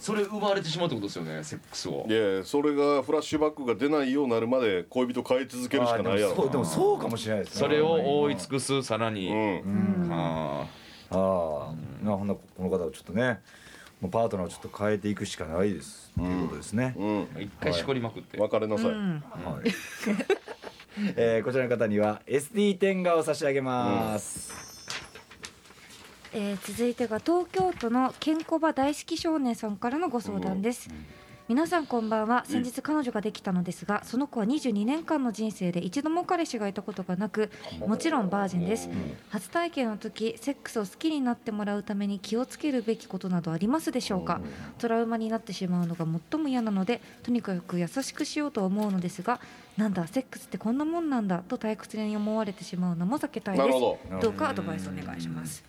[0.07, 2.05] それ奪われてしまうってことですよねセックスを。
[2.07, 6.35] いやいやそれがフラッシュバックが出ないようになるまで恋人変え続けるしかないやろ。
[6.35, 7.59] そうでもそうかもしれないですね。
[7.59, 9.35] それを覆い尽くすさらに、うん。
[9.35, 10.07] うん。
[10.09, 10.65] あ
[11.09, 13.41] ああなほんなこの方をちょっとね
[13.99, 17.27] もうパートナーをちょっと変えていくしかないですっていうことですね、うん。
[17.35, 19.23] あ一回しこりまくって、別れなさい、うん。
[19.33, 19.69] はい。
[21.17, 24.76] えーこちらの方には SD 天下を差し上げます、
[26.33, 30.89] えー続いてが東京都のケンコバ大好き少年さんからのご相談です、
[31.47, 32.43] 皆さんこんばんは。
[32.45, 38.89] 先日彼女ができたのですがその子は22年間の人生で一度も彼氏がいたことがなくもちろんバージンです。
[39.29, 44.41] 初体験の時セックスを好きになってもらうために気をつけるべきことなどありますでしょうか？
[44.77, 49.39] トラウマになってしまうのが最も嫌なのでとにかく優しくしようと思うのですが
[49.77, 53.79] なんだセックスってこんなもんなんだと退屈に思われてしまうのも避けたいです。
[54.21, 55.63] どうかアドバイスお願いします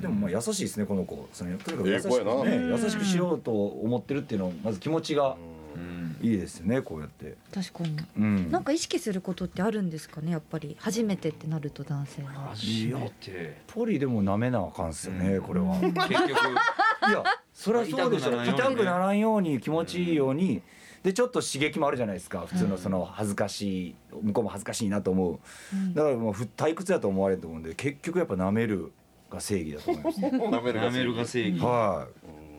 [0.00, 1.28] でもまあ優しいですねこの子。
[1.32, 5.36] そのとにかく優しく,、ね、優しくしようと思ってるっていうのはまず気持ちが
[5.74, 6.16] うん。
[6.20, 7.96] いいですよねこうやって、確かに。
[8.16, 12.30] うん、なんか意識することってあるんですかねやっぱり初めてってなると男性は。
[12.54, 13.60] 初めて。
[13.68, 15.76] ポリでも舐めなあかんっすよね、これは。
[15.78, 16.02] 結局。
[17.08, 18.30] いやそれはそうでしょ。
[18.30, 18.50] 痛くならんように。
[18.50, 20.62] ね痛くならんように気持ちいいように、
[21.02, 25.38] でちょっと刺激もあるじゃないですか普通のその恥ずかしい向こうも恥ずかしいなと思う。
[25.72, 25.94] うん。
[25.94, 28.92] だからもうふ退屈だと思われると思うんで結局やっぱ舐める
[29.30, 30.20] が正義だと思います。
[30.20, 31.60] 舐める舐めるが正義。
[31.60, 32.06] は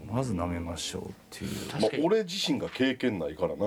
[0.07, 0.11] い。
[0.11, 1.51] まず舐めましょうっていう。
[1.81, 3.65] まあ、俺自身が経験ないからな。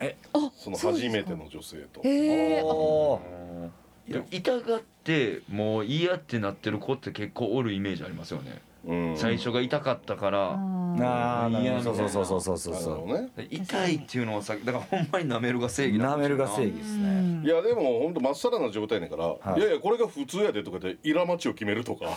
[0.00, 0.16] え？
[0.54, 2.00] その初めての女性と。
[2.02, 2.60] へえ。
[2.60, 3.70] あー。
[4.08, 8.67] でも痛がってもう嫌ってなってる子って結構おるイメージありますよね、うん
[9.16, 10.58] 最初が痛かったから
[11.00, 12.72] ああそうそうそうそうそうそう。
[12.74, 17.42] なるそほどね痛いっていうのはさだからほんまに舐めるが正義舐めるが正義義ですね。
[17.44, 19.60] いやでも本当まっさらな状態やねんから、はい。
[19.60, 22.06] い、やいやこれが普通やでとかでイラマチを決めるとか。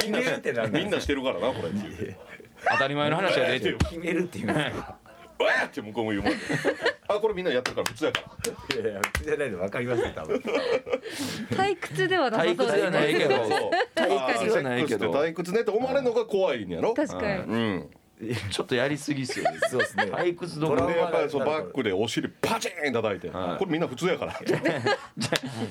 [0.00, 2.16] 決めるってなんだみんなしてるからなこれっていう。
[2.70, 3.56] 当たり前の話やで。
[3.56, 4.46] って決めるっていう
[5.38, 6.32] うわーって向こうも言うもん
[7.08, 8.22] あこれみんなやってるから普通やか
[8.74, 8.82] ら。
[8.82, 10.36] いやいや口じゃないで分かりますよ多分。
[11.50, 13.36] 退屈ではなさそう退屈ではないけど。
[13.36, 15.10] そう退屈じゃないけど。
[15.12, 17.90] 退屈ねって思われるのが怖いんやろ確かにうん
[18.50, 19.58] ちょっとやりすぎっすよね。
[19.68, 20.04] そうですね。
[20.04, 20.82] 退屈どころ。
[20.82, 23.58] トラウマでやっぱりそうバックでお尻パチン叩いて、はい。
[23.58, 24.40] これみんな普通やから。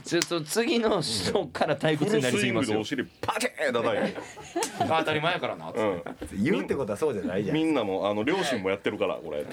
[0.04, 4.18] ちょっと次の人から退フ屈になりすぎますよグでお尻パチン叩いて、
[4.80, 6.36] 当たり前やからなっつって。
[6.36, 7.56] うん、言うってことはそうじゃないじゃん。
[7.56, 9.46] みんなもあの両親もやってるからこれ、両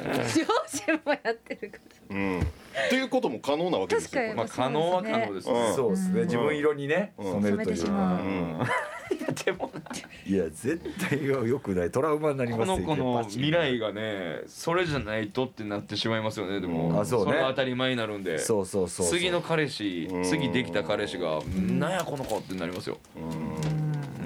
[0.67, 1.79] 親もやってるか
[2.11, 2.47] うん、
[2.87, 4.35] っていうことも可能なわけですよ。
[4.35, 5.59] まあ可能は可能ですね。
[5.59, 5.75] うん。
[5.75, 6.23] そうですね。
[6.23, 7.85] 自分色にねうん染めるという。
[9.45, 9.71] でも
[10.27, 11.91] いや絶対よくない。
[11.91, 17.01] トラウマになりますよこの子の未来がねそれじゃないとってなってしまいますよねでも。
[17.01, 17.33] あそうね。
[17.33, 18.39] れが当たり前になるんで。
[18.39, 20.25] そうそうそう次の彼氏うん。
[20.25, 22.99] 次できた彼氏が「なんやこの子」ってなりますよ。
[23.15, 23.21] こ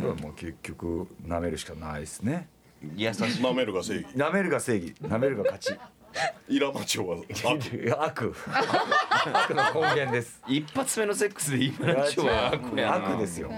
[0.03, 2.49] れはもう結局舐めるしかないですね。
[2.97, 3.23] 優しい。
[3.43, 4.07] 舐めるが正義。
[4.17, 4.95] 舐めるが正義。
[5.03, 5.79] 舐めるが勝ち
[6.49, 7.17] イラマチョは
[7.99, 8.35] あ 悪。
[9.33, 10.41] 悪の根源です。
[10.47, 13.15] 一発目のセックスで今の人は悪やな。
[13.15, 13.51] 悪ですよ。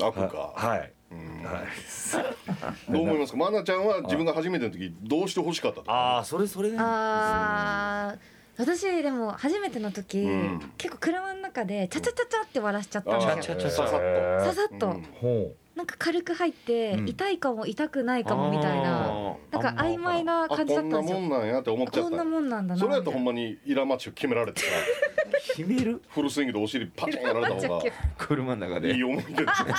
[0.00, 0.92] 悪か、はい。
[1.10, 1.42] うん。
[1.42, 2.92] はい。
[2.92, 3.38] どう思いますか？
[3.38, 6.76] マナちゃんは自分が初めての時どうして欲しかったとああそれそれね。
[6.78, 8.18] あー。
[8.58, 10.72] 私でも初めての時、うん。
[10.76, 13.56] 結構車の中でチャチャチャチャって割らしちゃったんですよ。
[13.56, 14.00] チャチャささっ
[14.44, 15.02] ささっと、うん。
[15.20, 17.08] ほなんか軽く入って、うん。
[17.08, 26.02] 痛いかも痛くないかもみたいなあなんか曖昧な感じだこんなんったですよもんなんやって思っちゃこんなったもんなんだなそれやとほんままにイラマッチを決められてさう 決める？
[26.08, 27.84] フルスイングでお尻パチンやられた方が
[28.18, 28.94] 車の中で。
[28.94, 29.74] いい思い出ですね。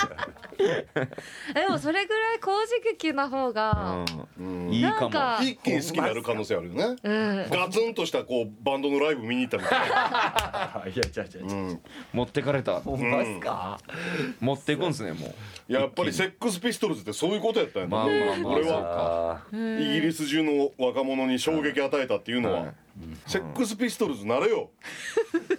[1.54, 4.04] でもそれぐらい高刺激な方が
[4.38, 4.70] うん。
[4.72, 5.00] いいかも。
[5.00, 6.96] なんか一気に好きになる可能性あるよね。
[7.02, 7.46] うん。
[7.50, 9.96] ガツンとしたこうバンドのライブ見に行ったみたいな、
[10.82, 11.80] あいやじゃじゃうん、
[12.12, 12.80] 持ってかれた。
[12.80, 13.00] ほん。
[13.02, 13.78] まっすか
[14.40, 15.34] 持っていくんすねも
[15.68, 15.72] う。
[15.72, 18.52] やっぱりセックスピストルズってそういうことやったんやとまあ思うまあまあ。
[18.52, 19.40] 俺は。
[19.80, 22.74] イギリス中の若者に衝撃与えたっていうのは、はい。
[23.26, 24.70] セックスピストルズなれよ、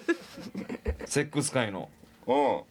[1.06, 1.90] セックス界の。
[2.28, 2.68] うん、お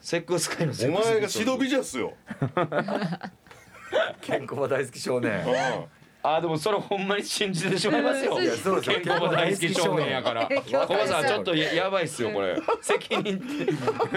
[0.00, 3.30] セックス界のセックス前がシドビジャスよ、ー
[4.20, 5.32] 健康は大好き少年。
[5.46, 8.40] うんあーでもそれほんまに信じてしまいますよ。
[8.40, 10.48] いやそうですよ健康大好き少年やから。
[10.48, 12.56] 小林さんちょっとややばいっすよこれ。
[12.80, 13.66] 責任って。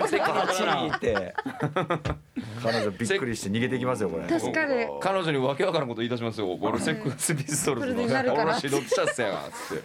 [0.07, 1.35] 責任8取らな人いて。
[2.63, 4.23] 彼女びっくりして逃げていきますよこれ。
[4.25, 6.57] 確かに彼女にわけわからんこと言い出しますよ。
[6.61, 7.93] 俺セックスピストルズの。
[7.93, 8.43] これになるから。
[8.45, 9.83] 俺シドピシャスやがつって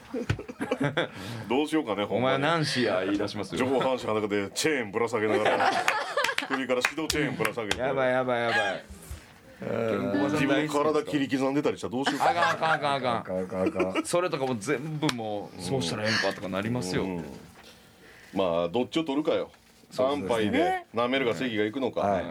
[1.48, 2.52] どうしようかねほお前んまに。
[2.54, 5.70] ナンシーや言い出します上よ半身裸でチェーンぶら下げながら
[6.46, 7.80] 首から指導チェーンぶら下げて。
[7.80, 9.01] やばいやばいやばい
[9.62, 12.30] 自分の体切り刻んでたりしたらどうしようか。
[12.30, 13.42] あかんあかんあかんあかあかん。
[13.42, 17.04] あかんあかんんそれとかも全部もうそうしたらええんかとかなりますよ。
[17.04, 17.24] うん。
[18.34, 19.50] まあどっちを取るかよ。
[19.96, 22.24] 安牌で舐めるが正義がいくのか、はい。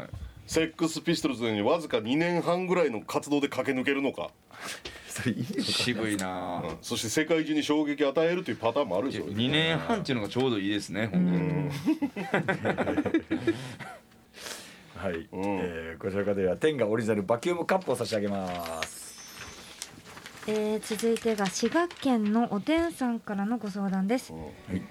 [0.48, 4.32] セックスピストルズにわずか2年半ぐらいの活動で駆け抜けるのか、
[5.62, 6.64] 渋いな。
[6.66, 6.78] うん。
[6.82, 11.72] そして世界中に衝撃を与えるというパターンもあるでしょ2年半っていうのがちょうどいいですね本
[15.02, 15.28] はい、うん。
[15.34, 19.12] えーこちらからは天がオリジナルバキュームカップを差し上げます。
[20.48, 24.32] えー続いてが滋賀県のおでんさんからのご相談です。
[24.32, 24.82] うん。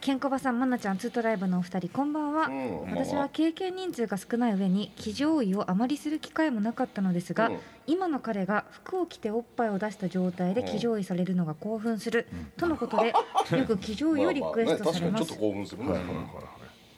[0.00, 2.46] ケンコバさん、マナちゃん、ツートライブのお二人、こんばんは。
[2.46, 7.58] うん私は経験人数が少ない上に騎乗位をあまりする機会もなかったのですが、うん。
[7.86, 12.26] 今の彼が服を着ておっぱいを出した状態で騎乗位されるのが興奮する、
[12.56, 13.08] とのことで
[13.58, 15.10] よく騎乗位をリクエストされます。
[15.10, 15.88] まあまあね確かにちょっと興奮するね、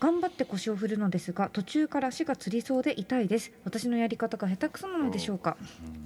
[0.00, 3.52] 頑張って腰を振るのですが途中から足がつりそうで痛いです。
[3.64, 5.56] 私のやり方が下手くそなのでしょうか、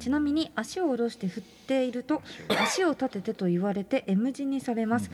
[0.00, 2.94] ちなみに足を下ろして振っていると足を。
[2.94, 5.10] 立ててと言われて M 字にされます、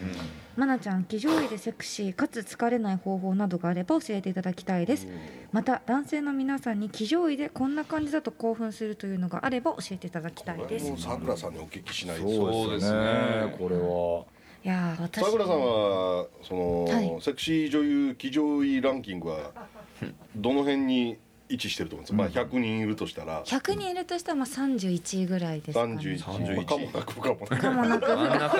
[0.56, 5.08] まなちゃん騎乗位でセクシーかつ疲れない方法などがあれば教えていただきたいです、
[5.50, 10.94] また男性の皆さんに騎乗位でこんな感じだと興奮するというのがあれば教えていただきたいです。
[10.98, 12.28] さくらさんにお聞きしないと。
[12.28, 14.24] そうですねこれは
[14.62, 17.22] いやー私さくらさんはその、はい。
[17.22, 19.52] セクシー女優騎乗位ランキングは
[20.36, 21.18] どの辺に
[21.48, 23.42] 位置してると思うんですか、まあ100人いるとしたら。
[23.44, 25.96] 100人いるとしたらまあ31位ぐらいですかね。
[25.96, 27.12] 31 31まあかもなく。
[27.12, 28.56] 不可もなくかもなく。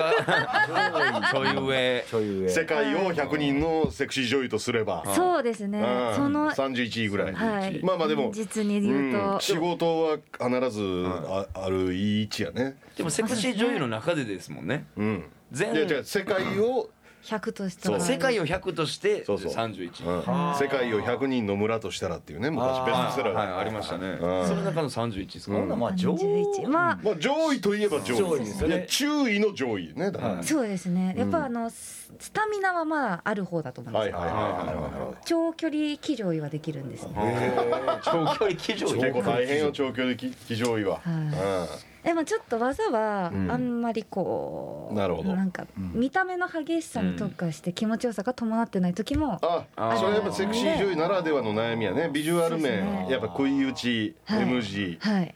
[0.71, 5.79] 真ん中ちょい上ちょい上世界を100人のセクシー女優とすれば、そうですね。
[5.79, 6.15] うん。
[6.15, 7.79] その31位ぐらい、はい。
[7.81, 9.39] まあまあでも実に言うと、うん。
[9.39, 12.75] 仕事は必ずああるいい位置やね。
[12.97, 14.85] でもセクシー女優の中でですもんね。
[14.97, 16.89] うん全いや違う世界を、
[17.23, 17.99] 100としたら。
[17.99, 19.53] 世界を100としてそうそう。
[19.53, 20.57] 31うん。
[20.57, 23.33] 世界を100人の村としたらっていうね昔ベストセラー。
[23.33, 24.17] はいがありましたね。
[24.19, 24.47] うん。
[24.47, 25.55] その中の31ですか？
[25.55, 25.67] ほん。
[25.69, 28.17] ならまあ上31まあ、まあ上位といえば上位。
[28.17, 28.75] 上位ですよね。
[28.75, 30.43] いや中位の上位ねだから、はい。
[30.43, 31.13] そうですね。
[31.15, 37.53] やっぱあの、ススタミナはまだある方だと思います、はいはいはいは長距離騎乗位はできるんですね、
[38.03, 39.71] 長距離騎乗い結構大変よ。
[39.71, 40.99] 長距離騎騎乗位は、
[42.03, 43.61] でもちょっと技はあん。
[43.61, 45.33] んまりこう、なるほど。
[45.35, 52.09] んか見た目の激しさに特化して気持ちよさが伴ってない時も、ああーそれやっぱセクシー女優ならではの悩みやね。
[52.11, 53.07] ビジュアル面ね。
[53.09, 54.41] やっぱ食い打ち、はい。
[54.43, 55.35] M 字はい。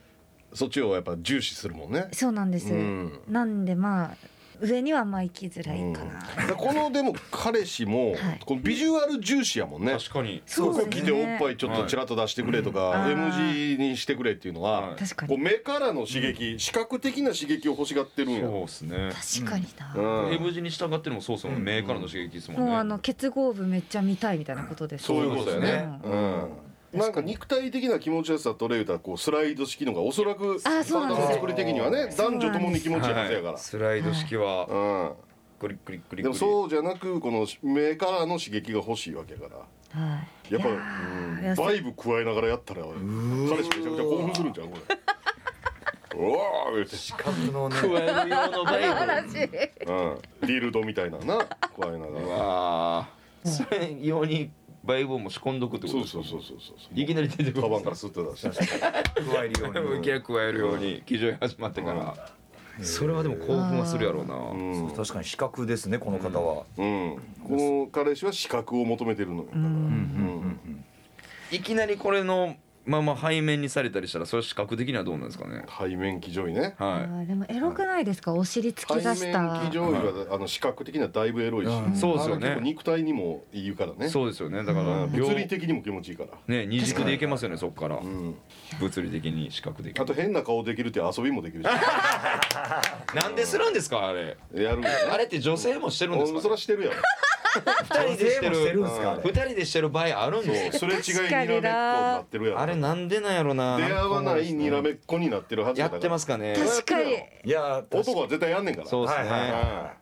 [0.54, 2.08] そっちをやっぱ重視するもんね。
[2.14, 3.20] そうなんです、うん。
[3.28, 4.18] なんでまあ
[4.62, 8.40] 上にはまあ行きづらいかな、でこのでも彼氏も、はい。
[8.46, 9.94] このビジュアル重視やもんね。
[9.94, 10.42] 確かに。
[10.46, 11.12] そうですね。
[11.12, 14.96] おっぱいちょっとちらっと出してくれとか、うん M 字にしてくれっていうのは、はい。
[14.96, 15.30] 確かに。
[15.30, 18.42] こう目からの刺激、視覚的な刺激を欲しがってるんや。
[18.42, 19.12] そうですね。
[19.40, 20.34] 確かにな、うん。
[20.34, 22.68] M 字に従ってるのもそうそう目からの刺激ですもんね。
[22.68, 26.00] もうあの結合部めっちゃ見たいみたいなことですそういうことだよね。
[26.04, 26.50] ううんん。
[26.96, 34.76] なんか肉体的な気持ちよさとれるとこうスライド式のがおそらくあそうなんですよ体の作り的にはね男女ともに気持ちいいはずやかはいスライド式はら。
[34.76, 34.80] う
[35.12, 35.12] ん。
[35.60, 39.58] クリックリックリックリでもそうじゃなくこの目からの刺激が欲しいわけやから。
[40.02, 40.18] は
[40.50, 44.96] いやっぱうんバイブ加えながらやったら彼氏めちゃくちゃ興奮するんじゃんこれ。
[46.18, 46.96] うわー言うて。
[47.18, 49.34] 角のね加える用のバイブ話うん。
[50.42, 51.48] ディルドみたいなな加
[51.88, 52.26] えなうがら。
[52.28, 54.52] わーそれ用に
[54.86, 57.00] バイブをも仕込んどくってことですかそうそうそうそうそう。
[57.00, 57.62] いきなり出てくる。
[57.62, 58.50] カバンからスッと出して。
[58.80, 61.04] 加えるようにいき加えるように。
[61.06, 62.16] 騎乗位始まってから。
[62.82, 64.36] それはでも興奮はするやろうな。
[64.36, 64.92] うん。
[64.96, 67.16] 確かに資格ですねこの方は、うん、
[67.48, 69.44] この彼氏は資格を求めてるのよ。
[69.46, 70.86] だから、うん。
[71.52, 75.64] いきなりこれのまま背面にされたりしたらそれ視覚的にはどうなんですかね。
[75.80, 76.76] 背面騎乗位ね。
[76.78, 78.34] はあーでもエロくないですか？
[78.34, 79.42] お尻突背き出した。
[79.42, 81.96] 面騎乗位は、あの視覚的にはだいぶエロいし、うん。
[81.96, 82.48] そうですよね。
[82.48, 84.06] あれ結構肉体にもいいからね。
[84.06, 84.64] いそうですよね。
[84.64, 85.14] だからうん。
[85.14, 87.98] 両物理的にも気持ちいいから、ね二軸でいけますよねそこから。
[87.98, 88.36] うん、
[88.80, 90.02] 物理的に視覚的に。
[90.02, 91.68] あと変な顔できるっていう遊びもできるし。
[93.16, 94.38] なんでするんですかあれ。
[94.54, 96.96] やるあれって女性もしてるんですそかれはしてるやろ。
[96.96, 97.02] 二
[97.62, 102.60] 人でしてるんるですかあれ二人でしてる場合あるんですそうすれ違いにらめっこになってるやろ。
[102.60, 103.78] あれなんでなんやろな。
[103.78, 106.00] 出会わないにらめっこになってるはずやだから。
[106.00, 106.56] ってますかね。
[106.58, 107.12] 確かに。
[107.12, 107.16] い
[107.46, 108.88] いや男は絶対やんねんから。
[108.88, 109.94] そうですね、はいは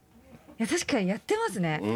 [0.60, 1.88] いや確かにやってますね、う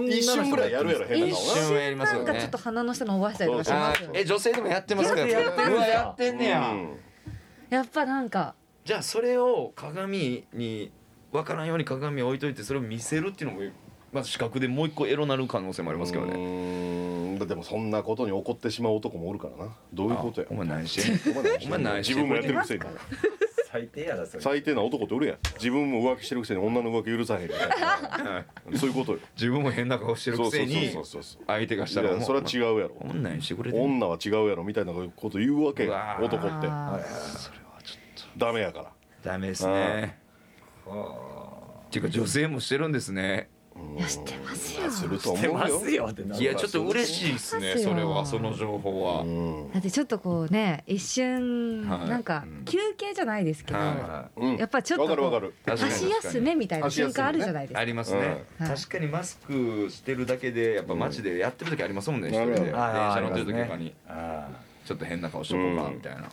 [0.00, 0.06] ん。
[0.06, 2.26] 一瞬ぐらいやるやろ変な一顔一瞬やりますよね。
[2.26, 3.64] 瞬なんかちょっと鼻の下伸ばしたりとか。
[3.64, 6.98] しあますよーえ女性でもやってますかやってるやってんねや、なうん。
[7.70, 8.54] やっぱなんか。
[8.84, 10.92] じゃあそれを鏡に
[11.32, 13.62] 分からんように鏡を置いといてそれを見せるっていうのも
[14.14, 19.72] まず視覚でもう一個エロなる可能性もありますけどうねでもそんなことに怒ってしまう男もおるからな。
[19.92, 20.46] どういうことや。
[20.50, 21.02] お前何し。
[21.22, 22.14] てお前何お前何し。
[22.14, 22.80] て自分もやってるくせに。
[23.70, 24.42] 最低やなそれ。
[24.42, 25.38] 最低な男っておるやん。
[25.56, 27.68] 自分も浮気してるくせに女の浮気許さへんみたい。
[27.68, 28.44] な
[28.78, 29.18] そういうことよ。
[29.36, 32.96] 自分も変な顔してるくせにそうそうそうそう相手がしたいらそれは違うやろ。
[33.00, 36.68] お前何してくれ女は違うやろみたいなこと言うわけ男って。
[36.68, 37.00] あ
[38.36, 38.92] ダメやから。
[39.22, 40.18] ダメですね。
[40.86, 43.48] っていうか女性もしてるんですね。
[43.50, 43.53] ー
[43.96, 44.90] いや知ってますよ。
[44.90, 45.58] すると思出うよ。
[45.58, 49.22] ますよってないやちょっと嬉しいですねそれはその情報は。
[49.22, 49.72] うん。
[49.72, 52.08] だってちょっとこうね一瞬はい。
[52.08, 54.56] なんか休憩じゃないですけど、はうん。
[54.56, 55.54] やっぱちょっとこうわかるわかる。
[55.64, 55.92] 確かに。
[55.92, 57.80] 箸休めみたいな瞬間あるじゃないですか。
[57.80, 58.66] ありますね、うん。
[58.66, 62.60] 確かにマスクしてるだけでやっぱ街でやってる時ありますもんね、うん一人で。
[62.64, 63.94] 電車乗ってる時とかに。
[64.08, 64.48] あ
[64.84, 66.28] ちょっと変な顔しとこうかみたいな、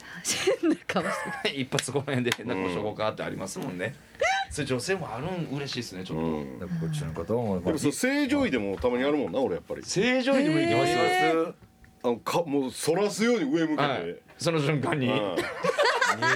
[0.62, 1.10] 変な顔し
[1.43, 3.95] て一発この辺で変な顔しとこうかってありますもんね、
[4.51, 6.59] それ女性もあるん嬉しいですねちょっと、うん。
[6.61, 9.81] あこっちのこともでもそう正常位でもたまにあるもんな俺やっぱり。
[9.83, 11.53] 正常位でもいけますよ、へ
[12.03, 15.35] あのかもう反らすように上向けはいて、その瞬間に、うん。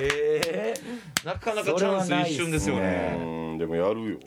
[0.02, 0.74] え
[1.26, 3.18] なかなかチャンス一瞬ですよね。
[3.20, 4.20] うんでもやるよ。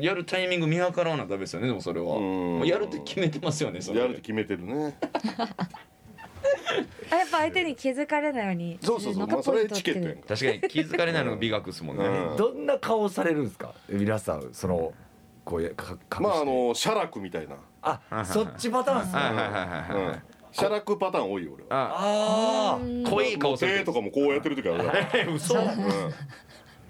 [0.00, 2.16] やるタイミング見計らわなダメですよねでもそれは。
[2.16, 2.22] うん。
[2.22, 4.94] もうやるって決めてますよねそれやるって決めてるね
[7.10, 9.26] あやっぱ相手に気づかれないようにそうそうそう。
[9.26, 10.28] まあそれチケットやんか。
[10.28, 12.36] 確かに気づかれないのが美学ですもんね、うん。
[12.36, 13.72] どんな顔されるんですか？
[13.88, 14.92] 皆さんその
[15.44, 16.22] こういうか隠して。
[16.22, 19.20] まああの写楽みたいな、あそっちパターンっすね。
[19.20, 21.68] はいはいはいはいはい、うん、写楽パターン多いよ俺は。
[21.70, 25.58] ああうん濃い顔する手とかもこうやってる時あるから、 嘘。
[25.58, 25.68] うん、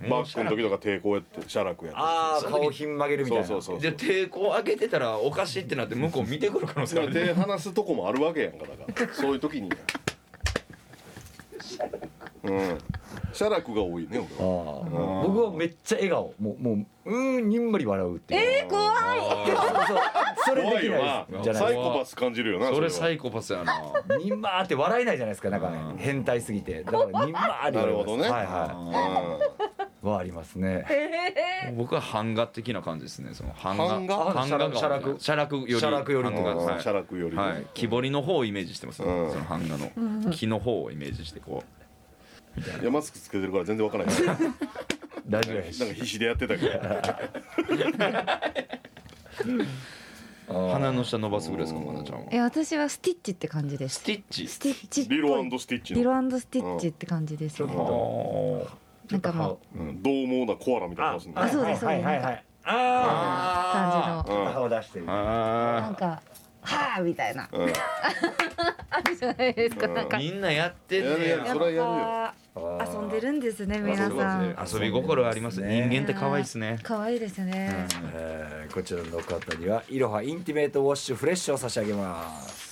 [0.08, 3.46] バックの時とか手こうやって写楽やってああ顔ひん曲げるみたいな。
[3.46, 9.14] そうそうそうで抵抗開けてたらおかしいってなって向こう見てくる可能性あるだから手離すとこもあるわけやんかだから。
[9.14, 9.70] そういう時に。
[12.44, 12.78] うん。
[13.32, 16.34] 写楽が多いね俺あはー僕はめっちゃ笑顔。
[16.40, 18.40] もうもううーんにんまり笑うっていう。
[18.62, 18.92] えー、怖い。
[20.44, 21.26] それでき怖いよな。
[21.30, 23.82] ないでサイコパス感じるよなそれはサイコパスやな。
[24.18, 25.60] にんまーって笑えないじゃないですかなん。
[25.60, 26.82] か変態すぎて。
[26.84, 28.22] だからにんまーってなるほどね。
[28.28, 29.38] はいは
[29.68, 30.84] ういはありますね。
[31.76, 33.30] 僕は版画的な感じですね。
[33.34, 33.86] その版画。
[33.86, 34.16] 版画？
[34.34, 35.80] 版画が写楽写楽より。
[35.80, 36.28] 写楽より
[36.82, 37.42] 写楽よりね。
[37.42, 37.66] はい。
[37.74, 39.08] 木彫りの方をイメージしてますね。
[39.08, 39.30] うん。
[39.30, 40.32] その版画の。
[40.32, 41.62] 木の方をイメージしてこ
[42.80, 44.22] いやマスクつけてるから全然わからない。
[44.22, 44.44] なんか
[45.28, 45.94] 大丈夫です。
[45.94, 46.72] 必死でやってたけど。
[49.54, 49.62] う
[50.52, 52.26] 鼻の下伸ばすぐらいですかまなちゃんは。
[52.30, 54.00] え私はスティッチって感じです。
[54.00, 54.48] スティッチ。
[54.48, 55.08] スティッチ。
[55.08, 55.94] リロスティッチ。
[55.94, 62.44] リの、ロスティッチって感じですねあなんかもううん、獰猛なコアラみたいな顔するあそうですはいはいはい。
[62.64, 64.46] ああ感じの。
[64.46, 64.52] うん。
[64.52, 66.22] 顔出してるあなんか
[66.62, 67.48] はあみたいな。
[67.52, 67.72] うん。
[68.90, 69.94] あるじゃないですかうん。
[69.94, 70.18] なんか。
[70.18, 71.46] みんなやってんねやるやる。
[71.46, 72.92] やそれはやるよ。
[73.00, 74.56] 遊んでるんですね皆さん。
[74.72, 76.78] 遊び心あります人間って可愛いですね。
[76.82, 77.86] 可愛いですね。
[78.14, 82.71] えーこちらの方にはイロハインティメートウォッシュフレッシュを差し上げます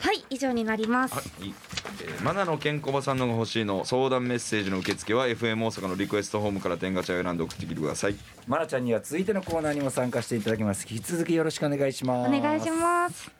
[0.00, 1.14] はい以上になります。
[1.14, 1.78] はい、えー
[2.22, 8.14] マナのケンコバさんのが欲しいの相談メッセージの受付は FM 大阪のリクエストフォームからテンガ茶屋を選んで送ってきてください。
[8.46, 10.86] マナちゃんには続いてのコーナーにも参加していただきます。
[10.88, 12.28] 引き続きよろしくお願いします。
[12.28, 13.30] お願いします。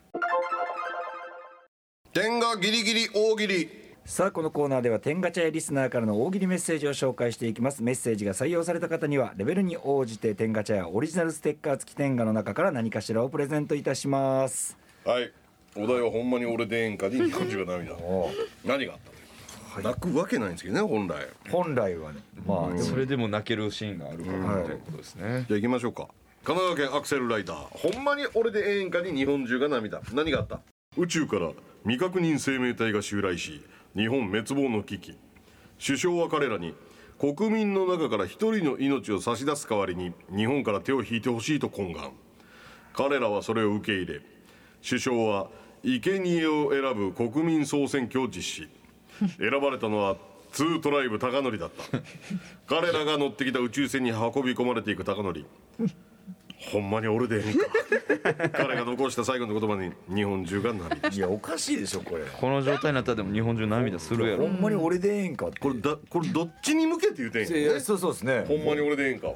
[2.13, 3.69] 点がギリギリ大喜利。
[4.05, 7.83] さあこのコーナーでは天ガチャやリスナーからの大喜利メッセージを紹介していきます。
[7.83, 14.77] メッセージが採用された方にはレベルに応じて天ガチャやオリジナルステッカー付き天ガの中から何かしらをプレゼントいたします。
[15.05, 15.31] はい
[15.79, 17.95] お題はほんまに俺でええんかで日本中が涙。
[18.65, 19.89] 何があったの？
[19.91, 21.27] 泣くわけないんですけどね本来。
[21.51, 22.21] 本来はね。
[22.47, 24.65] まあそれでも泣けるシーンがあるからはい。
[24.65, 25.45] ということですね。
[25.49, 26.09] じゃあ行きましょうか。
[26.45, 27.57] 神奈川県アクセルライター。
[27.57, 30.01] ほんまに俺でええんかに日本中が涙。
[30.13, 30.61] 何があった？
[30.97, 31.51] 宇宙から
[31.83, 33.63] 未確認生命体が襲来し
[33.95, 35.17] 日本滅亡の危機。
[35.85, 36.75] 首相は彼らに
[37.21, 42.11] 国民の中から一人の命を差し出す代わりに日本から手を引いてほしいと懇願。
[42.95, 44.21] 彼らはそれを受け入れ
[44.89, 45.51] 首相は
[45.83, 48.69] 生贄を選ぶ国民総選挙を実施。
[49.39, 50.17] 選ばれたのは
[50.53, 51.99] ツートライブ高則だった。
[52.67, 55.45] 彼らが乗ってきた宇宙船に運び込まれていく高則。
[56.73, 57.67] ほんまに俺でええんか。
[58.53, 62.25] 彼が残した最後の言葉に日本中が涙いやおかしいでしょこれ。
[62.25, 64.49] この状態になったらでも日本中涙するやろ。
[64.49, 68.45] ほんまに俺でええんかってこれだこれどっちに向けて言うてんやそうそうですね。
[68.49, 69.35] ほんまに俺でええんかは。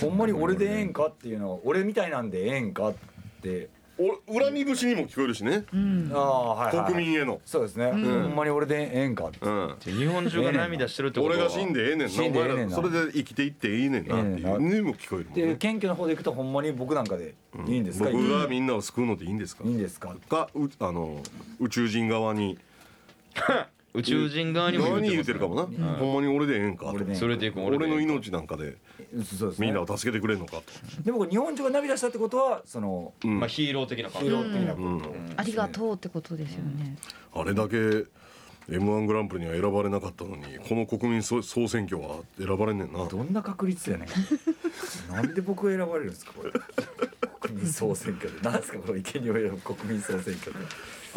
[0.00, 2.94] ほんまに俺でええんかっていうのは俺みたいなんでええんかっ
[3.42, 3.68] て
[4.00, 5.64] お恨み節にも聞こえるしね、
[6.12, 9.38] ああはいはい国民への、そうですね、ほんまに俺でええんかって。
[9.42, 11.38] うん、日本中が涙してるってことは。
[11.38, 12.08] 俺が死んでええねんな。
[12.08, 12.78] 死んでええねんな。
[12.78, 14.62] お前らそれで生きていっていいねんなっていう。
[14.62, 17.34] にも聞こえるもんでね謙虚な方でいくとほんまに僕なんかで
[17.66, 19.64] いいんですか、い僕がみんなを救うのでいいんですか？
[19.64, 20.14] いんですか？
[20.28, 21.20] かうあの
[21.58, 22.56] 宇宙人側に
[23.98, 25.62] 宇宙人側にも側に言言うてるかもな、
[25.96, 28.76] ほんまに俺でええんかそれでいく俺ので命なんかで。
[29.58, 30.56] みんなを助けてくれんのか。
[30.56, 30.62] と、
[31.02, 33.40] でもこれ日本中が涙したってことはそのうん。
[33.40, 34.28] まあヒーロー的な感じ。
[34.28, 35.34] ヒーロー的なこと、うん。
[35.36, 36.96] ありがとうってことですよね。
[37.34, 37.76] あれだけ
[38.70, 43.06] m 1グランプリには選ばれなかったのにこの国民総総選挙は選ばれんねんな。
[43.06, 44.08] どんな確率やねん。
[45.12, 46.52] なんで僕が選ばれるんですかこれ。
[47.40, 48.40] 国民総選挙で。
[48.42, 50.58] なんですかこの生贄を選ぶ国民総選挙で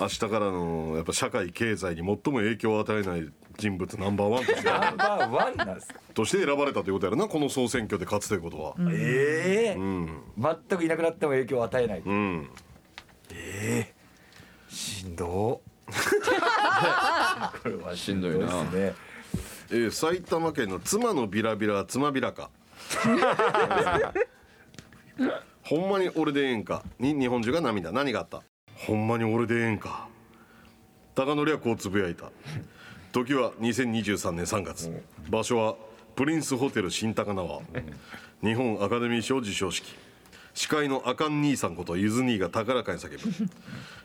[0.02, 4.64] 明日からのやっぱ社会経済に最も影響を与えない人物ナンバーワンとして。
[4.64, 5.88] ナンバーワンなんです。
[5.90, 8.76] かとして選ばれたということやろなこの総選挙で勝つということは。
[8.92, 12.50] ええうん全くいなくなっても影響を与えない、うん。
[13.32, 13.94] ええ
[14.74, 15.62] しんど。
[17.64, 18.46] これはしんどいな。
[18.46, 18.94] ですね
[19.72, 22.50] えー埼玉県の妻のビラビラ妻ビラか。
[25.64, 26.84] ほんまに俺でええんか。
[27.00, 27.92] に日本中が涙。
[27.92, 28.42] 何があった？
[28.88, 30.08] ほんまに俺でええんか。
[31.14, 32.32] 高則はこうつぶやいた。
[33.12, 34.92] 時は2023年3月
[35.30, 35.76] 場所は
[36.16, 37.62] プリンスホテル新高輪。
[38.42, 39.94] 日本アカデミー賞授賞式。
[40.54, 43.50] 司会のあかん兄さんことゆず兄が高らかに叫ぶ。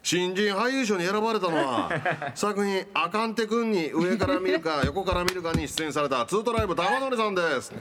[0.03, 1.91] 新人俳優賞に選ばれたのは
[2.35, 7.73] 作品「あかんてくん」に上から見るか横から見るかに出演されたツートライブ高則さんです。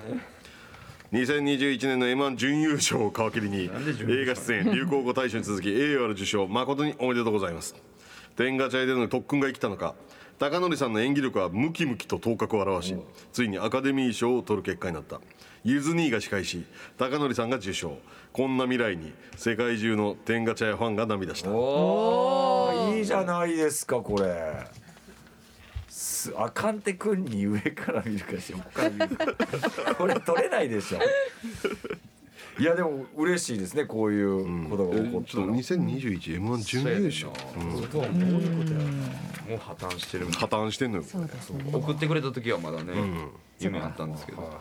[1.12, 7.76] 2021年の m 1準優勝を皮切りに映画出演流行語大賞に続き栄誉ある受賞誠におめでとうございます。
[8.36, 9.95] 天下茶屋での特訓が生きたのか
[10.39, 12.95] 高則さんの演技力はムキムキと頭角を現し
[13.32, 15.22] ついにアカデミー賞を取る結果になった。
[15.64, 16.66] ゆず兄が司会し
[16.97, 17.97] 高則さんが受賞。
[18.34, 21.51] こんな未来に世界中の天下茶屋ファンが涙した。
[21.51, 22.97] おー。
[22.97, 24.66] いいじゃないですかこれ
[25.98, 29.96] すあかんてくんに上から見るか横から見るか。
[29.96, 31.00] これ取れないでしょ。
[32.60, 33.86] いやでも嬉しいですね。
[33.86, 37.32] こういうことが起こったちょっと 2021M1 準優勝。
[37.89, 38.39] そうやねんな。
[39.48, 40.26] もう破綻してる。
[40.32, 41.04] 破綻してんのよ。
[41.72, 42.91] 送ってくれた時はまだね
[43.60, 44.39] 夢あったんですけど。
[44.39, 44.56] はいは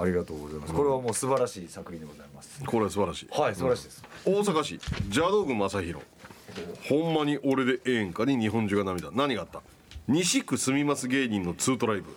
[0.00, 0.02] い。
[0.02, 0.74] ありがとうございます。
[0.74, 2.62] これはもう素晴らしい作品でございます。
[2.62, 3.28] これは素晴らしい。
[3.30, 4.04] はい素晴らしいです。
[4.26, 6.04] 大阪市邪道具正弘
[6.90, 9.10] ほんまに俺でええんかに日本中が涙。
[9.12, 9.62] 何があった？
[10.06, 12.14] 西区住みます芸人のツートライブ。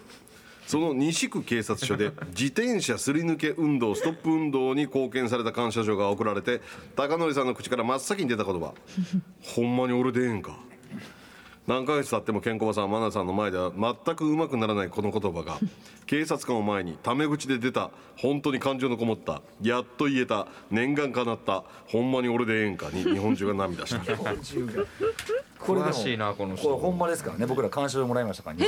[0.65, 6.59] その西区警察署で 自転車すり抜け運動ストップ運動に貢献された感謝状が送られて
[6.97, 8.73] 高則さんの口から真っ先に出た言葉
[9.41, 10.57] 「ほんまに俺でええんか」
[11.67, 15.57] 何ヶ月経ってもケンコバさんマナさんの前では全くうまくならないこの言葉が
[16.05, 23.99] 警察官を前にタメ口で出た本当に感情のこもったやっと言えた念願かなったほんまに俺でええんかに日本中が涙した
[25.59, 26.67] これ詳しいなこの人。
[26.67, 28.67] これほんまですからね僕ら感謝状もらいましたから西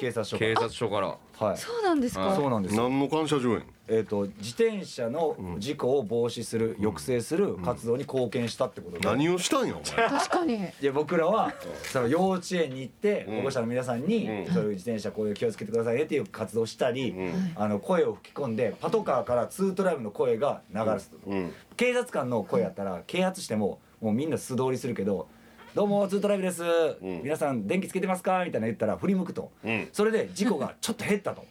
[0.00, 0.48] 警察署から。
[0.50, 1.16] 警察署から。
[1.38, 1.58] はい。
[1.58, 2.34] そうなんですか？
[2.34, 2.82] そうなんですよ。
[2.82, 3.62] 何の感謝状やん？
[3.88, 10.08] えー、と自転車の事故を防止する、抑制する活動に貢献したってことで、何をしたんやお前？
[10.08, 10.54] 確かに。
[10.54, 11.52] いや僕らは
[11.92, 17.14] その幼稚園に行って保護者の皆さんにそういう自転車こういう気をつけてくださいねっていう活動をしたり、
[17.54, 21.52] あの声を吹き込んでパトカーからツートライブの声が流すと、うん。
[21.76, 25.28] 警察官の声やったら啓発してももうみんな素通りするけど
[25.76, 26.62] 「どうもツートライブです、
[27.02, 29.88] 皆さん電気つけてますか?」みたいなの言ったら振り向くと、ん。
[29.92, 31.44] それで事故が ちょっと減ったと、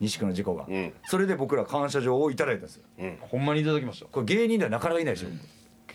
[0.00, 0.92] 西区の事故が、ん。
[1.04, 2.78] それで僕ら感謝状をいただいたんです。
[2.78, 2.82] よ
[3.20, 4.06] ほんまにいただきました。
[4.06, 5.28] これ芸人ではなかなかいないでしょ、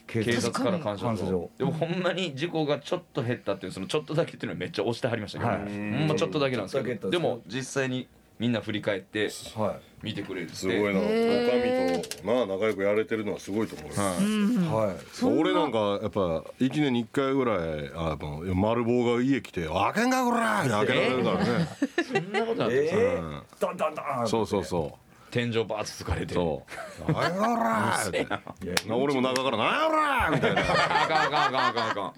[0.08, 5.66] 警警察から感謝状感謝状でもほんまに事故がちょっと減ったっていうそのちょっとだけっていうのはめっちゃ押してはりましたけど、はいほ
[6.06, 8.08] んまちょっとだけなんですけどでも実際に
[8.40, 10.56] みんな振り返っては見てくれるって。
[10.56, 11.00] すごいな。
[11.00, 13.94] おかみとな仲良くやれてるのはすごいと思うよ。
[13.96, 14.24] はい。
[14.24, 14.86] い。
[14.88, 16.20] はい俺なんかやっぱ
[16.60, 17.58] 1年に1回ぐらい
[17.96, 21.68] あやっぱ丸棒が家来て「開けんかこら!」って開けられるからね。
[22.06, 24.28] そんなことなんですかえー、どんどんどん。
[24.28, 26.34] そうそうそう天井バーッとつかれて。
[26.34, 26.64] そ
[27.08, 29.64] う「なんやろら!」俺も中から「な。
[29.64, 30.62] んやろら!」みたいな。
[30.62, 32.14] あかんあかんあかんあかんあかん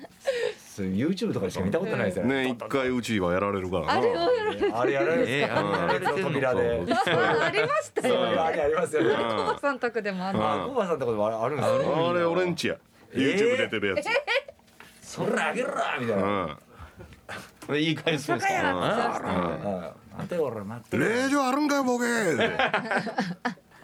[0.79, 2.43] YouTube とかでしか見たことないですよね。
[2.45, 3.93] ね一回うちはやられるからな。
[3.93, 5.25] あれをやらあれるあれやられ
[5.99, 6.95] てんの扉でありま
[7.81, 9.15] したそうよあれありますよね。
[9.15, 12.09] コバさん宅でもあのあコバさんのところでもあるんですよ。
[12.09, 12.75] あれ俺んちや。
[13.13, 14.07] YouTube 出てるやつ
[15.01, 16.23] それあげろみたいな。
[16.23, 16.57] うん。
[17.73, 19.93] 言い返すんですか？
[20.19, 20.97] はい待てよ俺待って。
[20.97, 22.05] よ令状あるんかよボケ。
[22.05, 22.57] ー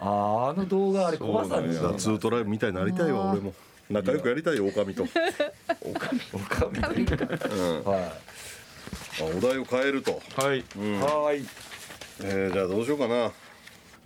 [0.01, 1.81] ああの動画あれコバさんです。
[1.83, 3.53] よツートライブみたいになりたいわ俺も。
[3.89, 5.03] 仲良くやりたいよ女将と。
[5.83, 6.09] おか
[6.71, 8.11] みは
[9.19, 10.21] あお題を変えると。
[10.35, 10.59] はい。
[10.59, 11.47] いはーい。
[12.23, 13.31] えーじゃあどうしようかな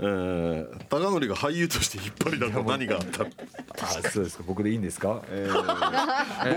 [0.01, 3.23] えー高則が俳優として引っ張りだと何があった？
[3.23, 4.43] あそうですか。
[4.47, 5.21] 僕でいいんですか？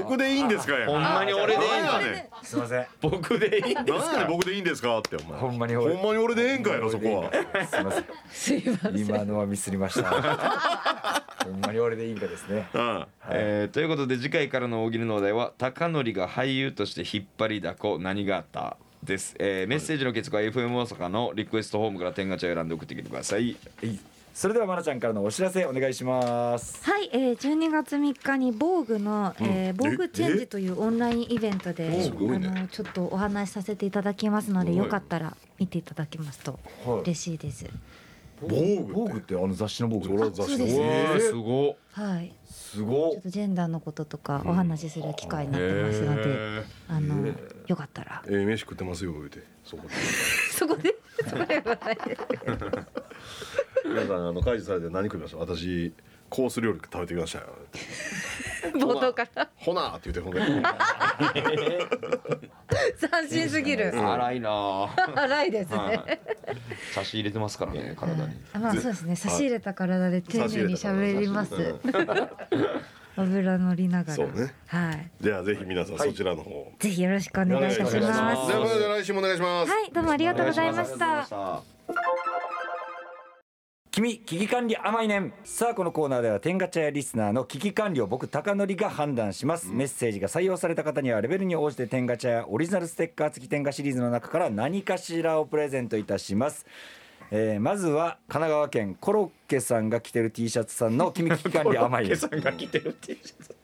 [0.03, 0.75] 僕でいいんですか？
[0.75, 2.87] やほんまに俺でいいんねすいません。
[3.01, 4.97] 僕でいいんんなんやねん僕でいいんですか？
[4.99, 5.39] ってお前。
[5.41, 5.95] ほんまに俺。
[5.95, 7.31] ほんまに俺でええんかやろそこは。
[7.67, 8.05] すいません。
[8.31, 8.99] すいません。
[8.99, 10.09] 今のはミスりました。
[11.45, 12.69] ほんまに俺でいいんかですね。
[12.73, 18.77] うんえーということで次回からの大喜利のお題は高則が俳優として引っ張りだこ何があった？
[19.03, 23.57] です、えーメッセージの結果は FM 大阪のリクエストホームから天ガチャを選んで送ってきてください。
[23.77, 23.99] はい。
[24.35, 26.83] それではまなちゃんからのお知らせお願いします。
[26.85, 32.11] はい、えー、12月3日に防具の、えー、防具チェンジというオンラインイベントで、ね。
[32.11, 37.01] あのちょっとお話しさせていただきますので、よかったら見ていただけますとはい。
[37.01, 37.67] 嬉しいです。
[37.67, 37.79] 防具
[38.49, 39.19] 防具。
[39.19, 40.07] ってあの雑誌の防具。
[40.09, 40.79] それは雑誌そうです。
[40.79, 47.29] のうわーすごはい、すごちょっとジェンダーのこととかお話しする機会になってますので、あの
[47.67, 48.23] よかったら。
[48.27, 49.43] ええ飯食ってますよ言うて。
[49.65, 49.95] そこで。
[50.53, 50.95] そこで？
[51.29, 51.99] それはない。
[53.85, 55.37] 皆さんあの開示されて何食いました？
[55.39, 55.93] 私
[56.33, 57.45] コース料理食べてきましたよ。
[58.75, 59.51] 冒頭から。
[59.55, 60.41] ほなって言ってほんで。
[62.99, 63.93] 斬新すぎる。
[63.95, 66.19] 荒いなぁ荒 いですね、はい。
[66.95, 68.35] 差し入れてますからね体に。
[68.55, 69.15] あまあそうですね。
[69.15, 71.75] 差し入れた体で丁寧に喋ります。
[73.15, 74.27] 油乗りながら。
[74.69, 75.11] はい。
[75.21, 76.09] じゃあぜひ皆さんはい。
[76.09, 76.73] そちらの方。
[76.79, 78.01] ぜひよろしくお願いいたします。
[78.01, 78.13] じゃあ
[78.61, 79.71] また来週もお願いします。
[79.71, 81.63] はいどうもありがとうございました
[84.03, 85.33] 君危機管理甘いねん。
[85.45, 96.67] さあこのコーナーでは天ガチャやリスナーの危機管理を僕高則が判断します、メッセージが採用された方にはレベルに応じて天ガチャやオリジナルステッカー付き天ガシリーズの中から何かしらをプレゼントいたします。
[97.31, 103.55] えーまずは神奈川県コロッケさんが着てる T シャツさんの「君危機管理甘いねん」さんが着てる T シャツ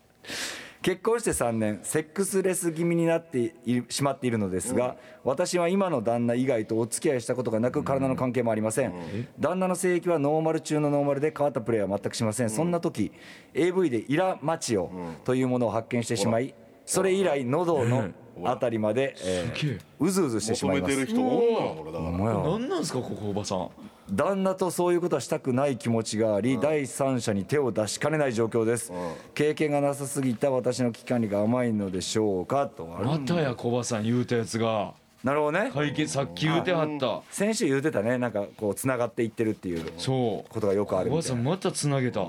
[0.81, 3.55] 結婚して3年セックスレス気味になって
[3.89, 8.93] しまっているのですが、私は今の旦那以外とお付き合いしたことがなく体の関係もありません、
[9.39, 13.13] 旦那の性域はノーマル中のノーマルで変わったプレーは全くしません、そんな時
[13.55, 14.91] AV でイラマチオ
[15.25, 16.55] というものを発見してしまい
[16.89, 18.09] それ以来喉の
[18.45, 20.95] あたりまで、えーうずうずしてし求めまいます。
[20.95, 22.11] てる人おんのよこれだから。
[22.13, 23.69] 何なんですかここおばさん。
[24.11, 28.91] 旦那とそういうことはしたくない気持ちがあり、第三者に手を出しかねない状況です、
[29.35, 32.87] 経験がなさすぎた私の危機管理が甘いのでしょうかと。
[32.87, 34.95] またや小バさん言うたやつが。
[35.23, 35.71] なるほどね。
[35.75, 37.21] 解決さっき言うてはった。
[37.31, 40.51] 先週言うてたねなんかこうつながっていってるっていうそう。
[40.51, 41.43] ことがよくある小みたいな。
[41.43, 42.23] んバさまたつなげた。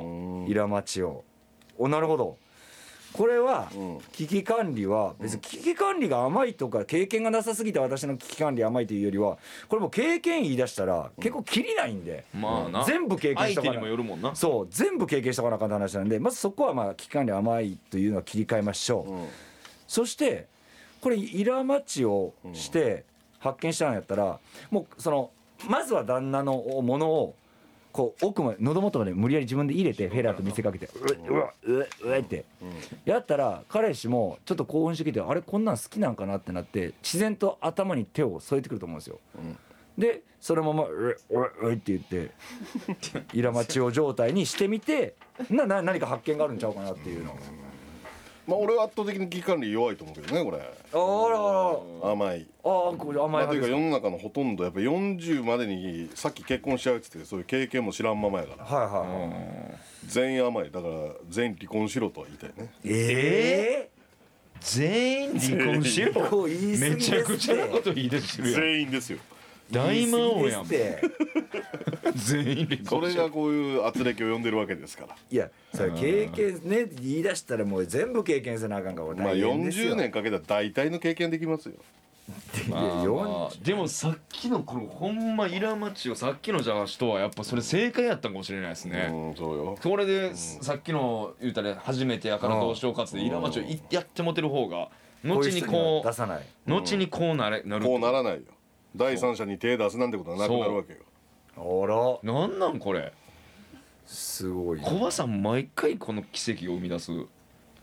[0.47, 1.23] イラマチを。
[1.77, 2.35] おなるほど
[3.13, 3.71] これは
[4.13, 9.37] 危機管理は別に危機管理が甘いとか経験がなさすぎて私の危機管理甘いというよりは
[9.67, 12.85] これもう経験言い出したら結構きりないんでまあな。
[12.85, 14.35] 全部経験したから相手にもよるもんな。
[14.35, 19.27] そう全部経験したかなあかんって話なんでまずそこはまあ危機管理甘いというのは切り替えましょう、
[19.87, 20.47] そして
[21.01, 23.05] これイラマチをして
[23.39, 24.39] 発見したんやったら
[24.69, 25.31] もうその
[25.67, 26.53] まずは旦那の
[26.83, 27.35] ものを
[27.91, 32.45] こう奥まで喉元まで無理やり自分で入れてフェラーと見せかけてううわうわうわって。
[33.05, 39.19] やったら彼氏もちょっと興奮してきてあれこんなん好きなんかなってなって自然と頭に手を添えてくると思うんですよ。
[39.97, 42.31] でそのまま「うわうわうわ」って言って
[43.33, 45.15] イラマチオ状態にしてみて
[45.49, 47.35] なな何か発見があるんちゃうかなっていうの。
[48.49, 50.57] まあ俺は圧倒的に危機管理弱いと思うけどねこれ。
[50.57, 52.11] あらあら。
[52.11, 52.47] 甘い。
[52.63, 58.65] ああこれ甘まあ、というか世の中のほとんどやっぱ40までにさっき結婚しちゃうっつってそういう経験も知らんままやから。
[58.65, 59.77] はいはいはい。
[60.07, 60.71] 全員甘い。
[60.71, 60.93] だから
[61.29, 62.71] 全員離婚しろとは言いたいね。
[62.83, 63.89] え
[64.59, 68.61] 全員離婚しえろめちゃくちゃなこと言い出してるやん。
[68.61, 69.19] 全員ですよ
[69.71, 70.65] 大魔王やん。
[72.15, 75.15] 全員離それがこういう圧力を呼んでるわけですから。
[75.29, 81.75] いやそれ経験ね言い出したらもう全部経験せなあかんからまあ40年かけたら大体の経験できますよ。
[82.69, 89.77] まあま40あでもさっきのこのほんまイラマチをさっきのじゃあ人はやっぱそれ正解やったんかもしれないですね、うんそうよ。
[89.81, 94.89] それで、さっきの言うたら初めてやからどうしようかっつってイラマチをいやってもてる方が
[95.23, 96.45] 後にこ出さない。
[96.67, 98.41] う後にこうなれなるこうならないよ
[98.95, 100.99] 第三者に手出すなんてことはなくなるわけよ。
[101.55, 102.33] あら。
[102.33, 103.13] なんなんこれ？
[104.05, 107.11] すごいコバさん毎回この奇跡を生み出す。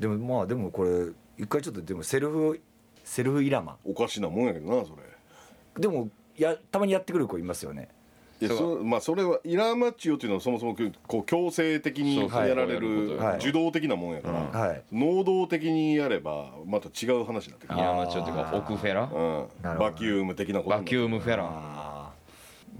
[0.00, 2.60] でもまあでもこれ一回ちょっとでもセルフ
[3.04, 3.76] セルフイラマ。
[3.84, 5.80] おかしなもんやけどなそれ。
[5.80, 7.88] でもやたまにやってくる子いますよね
[8.38, 10.76] いやそまあそれはイラーマッチオっていうのはそもそも
[11.06, 13.36] こう強制的にやられるはい。
[13.38, 14.82] 受動的なもんやから、はい。
[14.92, 17.80] 能動的にやればまた違う話になってくる。
[17.80, 19.02] イ、ラマチョっていうかオクフェラ？
[19.02, 21.44] うん、バキューム的なことバキュームフェラ。
[21.44, 22.10] ンあ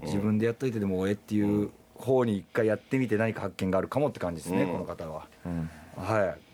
[0.01, 4.71] ー自分でやっといてでもえっていう方に一回やってみて何か発見があるかもって感じですね、うん。
[4.73, 5.27] この方は、
[5.95, 6.46] はい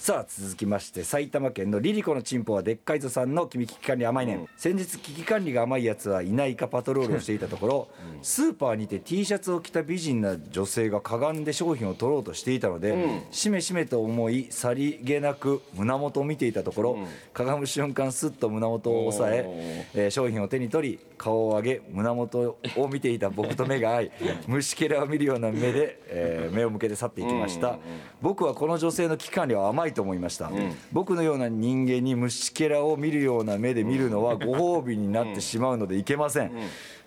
[0.00, 4.48] さあ続きまして埼玉県のリリコのチンポはでっかいぞさんの君危機管理甘いねん、うん。
[4.56, 7.88] 先日危機管理が甘いやつはいないかパトロールをしていたところ、
[8.22, 13.22] スーパーにて T シャツを着た美人な女性がかがんで商品を取ろうとしていたので、うん。
[13.30, 17.06] しめしめと思いさりげなく胸元を見ていたところ、うん。
[17.34, 24.12] かがむ瞬間スッと胸元を押さええー商品を手に取り顔を上げ胸元を見ていた僕と目が合い
[24.48, 27.78] 虫けらを見るような目で、えー目を向けて去っていきました、
[28.22, 30.50] 僕はこの女性の危機管理は甘いと思いました、
[30.92, 36.52] 僕のような人間に虫けらを見るような目で見るのはご褒美になってしまうのでいけません、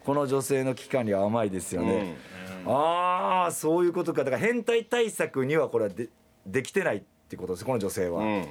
[0.04, 2.16] この女性の危機管理は甘いですよね、
[2.66, 4.24] ああそういうことか。
[4.24, 6.10] だから変態対策にはこれはで
[6.46, 8.48] できてないってことですこの女性は、うん。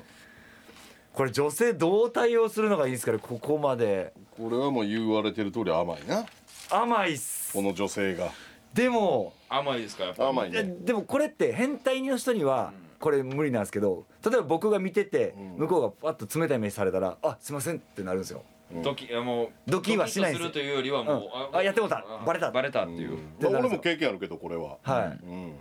[1.13, 4.15] これ女性どう対応するのがいいですかねここまで。
[4.37, 6.25] これはもう言われてる通り甘いな。
[6.71, 7.53] 甘いっす。
[7.53, 8.31] この女性が。
[8.73, 10.29] でも甘いですかやっぱり。
[10.31, 12.73] 甘いえねでもこれって変態の人には
[13.03, 15.57] これ無理なんですけど例えば僕が見ててうん。
[15.59, 18.43] 向こうがパッと冷たい目されたら「あすいません」ってなるんですよ。
[18.83, 20.39] ドキもうドキはしないす。
[20.39, 21.17] るというよりはもう、
[21.53, 21.59] うん。
[21.59, 22.03] あやってもうた。
[22.25, 22.51] バレた。
[22.51, 24.79] バレたっていう、まあ俺も経験あるけどこれは。
[24.83, 25.49] はうん。
[25.49, 25.53] い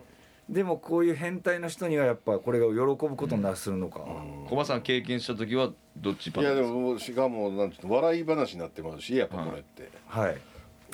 [0.50, 2.74] でもこういう変態の人にはやっぱこれが喜
[3.08, 4.00] ぶことになするのか。
[4.48, 6.74] コバさん経験した時はどっちパターンですか？
[6.74, 10.38] いやでもしかもなんていうの笑い話になってますしやっぱこれって、はい。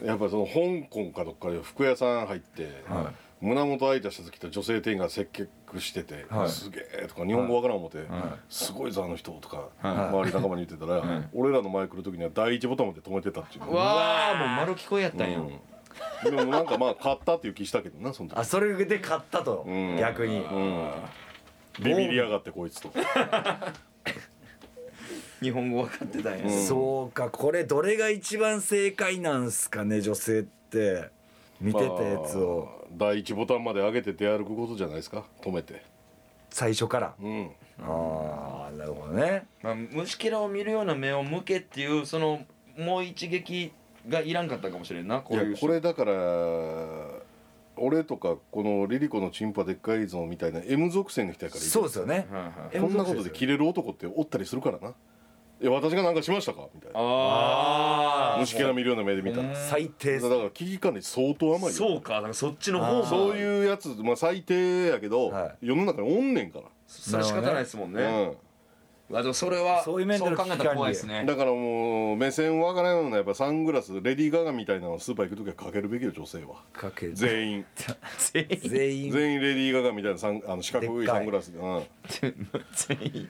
[0.03, 6.49] やっぱその香港かどっかで服屋さん入って、は胸元開いたシャツ着た女性店員が接客してて「はい。
[6.49, 10.07] すげえ」とか日本語わからん思って、はすごいぞあの人」とか、はい。
[10.09, 13.65] 周り仲間に言ってたら、俺らの前来る時には第一ボタンまで止めてたっていう。
[13.65, 15.59] うわあもう丸聞こえやったんや、うん。
[16.23, 18.37] でもなんかまあ買ったっていう気したけどなその時。
[18.37, 19.97] あそれで買ったとうん。
[19.97, 20.39] 逆に。
[20.39, 20.91] うん。
[21.79, 22.91] ビビりやがってこいつと。
[25.39, 26.65] 日本語分かってたんや、うん。
[26.65, 31.15] そうかこれどれが一番正解なんすかね女性って。
[31.61, 32.65] 見てたやつを。
[32.65, 35.25] まあ第一ボタンまで上げて出歩くことじゃないですか？
[35.41, 35.83] 止めて。
[36.49, 37.13] 最初から。
[37.21, 37.51] うん。
[37.81, 39.45] ああなるほどね。
[39.61, 42.41] まあ、虫けらを見るような目を向けっていうその
[42.77, 43.71] もう一撃
[44.07, 46.13] がいらんかったかもしれんなこいういうやこれだから
[47.75, 52.27] 俺とかこのリリコのチンパでっかいぞみたいな M 属性の人やからそうですよね。
[52.31, 52.51] はいはい。
[52.73, 54.93] えこんなことで切れる男っておったりするからな
[55.59, 56.67] いや私が何かしましたか？
[56.73, 56.99] みたいな。
[56.99, 59.41] ああ虫けら見るような目で見た。
[59.41, 60.29] らだ最低っす。
[60.29, 61.69] から危機管理相当甘いよ。
[61.71, 68.37] そうかだからそっちの方あーそういうやつまあ最低やけど、は世の中におんねんから、それ仕方ないですもんね、
[69.11, 71.23] うあでもそれはそういう面での考えたら怖いですね。
[71.23, 76.55] ん、だからもう目線わからんようなやっぱサングラスレディー・ガガみたいなのをスーパー行く時はかけるべきよ女性は。
[76.73, 77.65] かけ全員
[78.33, 78.59] 全員。
[78.69, 79.11] 全員。
[79.11, 81.83] 全員レディー・ガガみたいなサンあの四角いサングラスで、うん、
[82.75, 83.29] 全員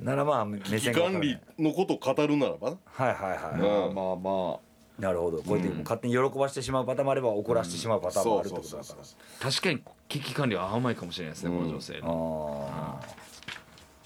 [0.00, 1.34] ならまあ目危機線がわからない。
[1.34, 2.70] 管理のことを語るならば。
[2.70, 4.60] なはいはいはうんまあまあまあ。
[4.98, 5.38] いなるほど。
[5.38, 9.50] こうやって勝手に喜ばしてしまうパターンもあれば怒らせてしまうパターンもあるってことだから。
[9.50, 12.68] 確かに危機管理は甘いかもしれないですね、この女性の。
[12.72, 13.28] ああ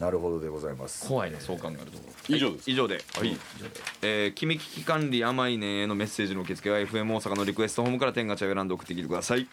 [0.03, 1.07] なるほどでございます。
[1.07, 1.93] 怖いねそう考えると。
[2.28, 2.70] 以上です。
[2.70, 2.95] 以上で。
[3.14, 3.36] はい、
[4.03, 9.47] えー、君危機管理甘いねへのメッセージの受付は FM 大阪のリクエストホームから天ガチャを選んで送ってきてください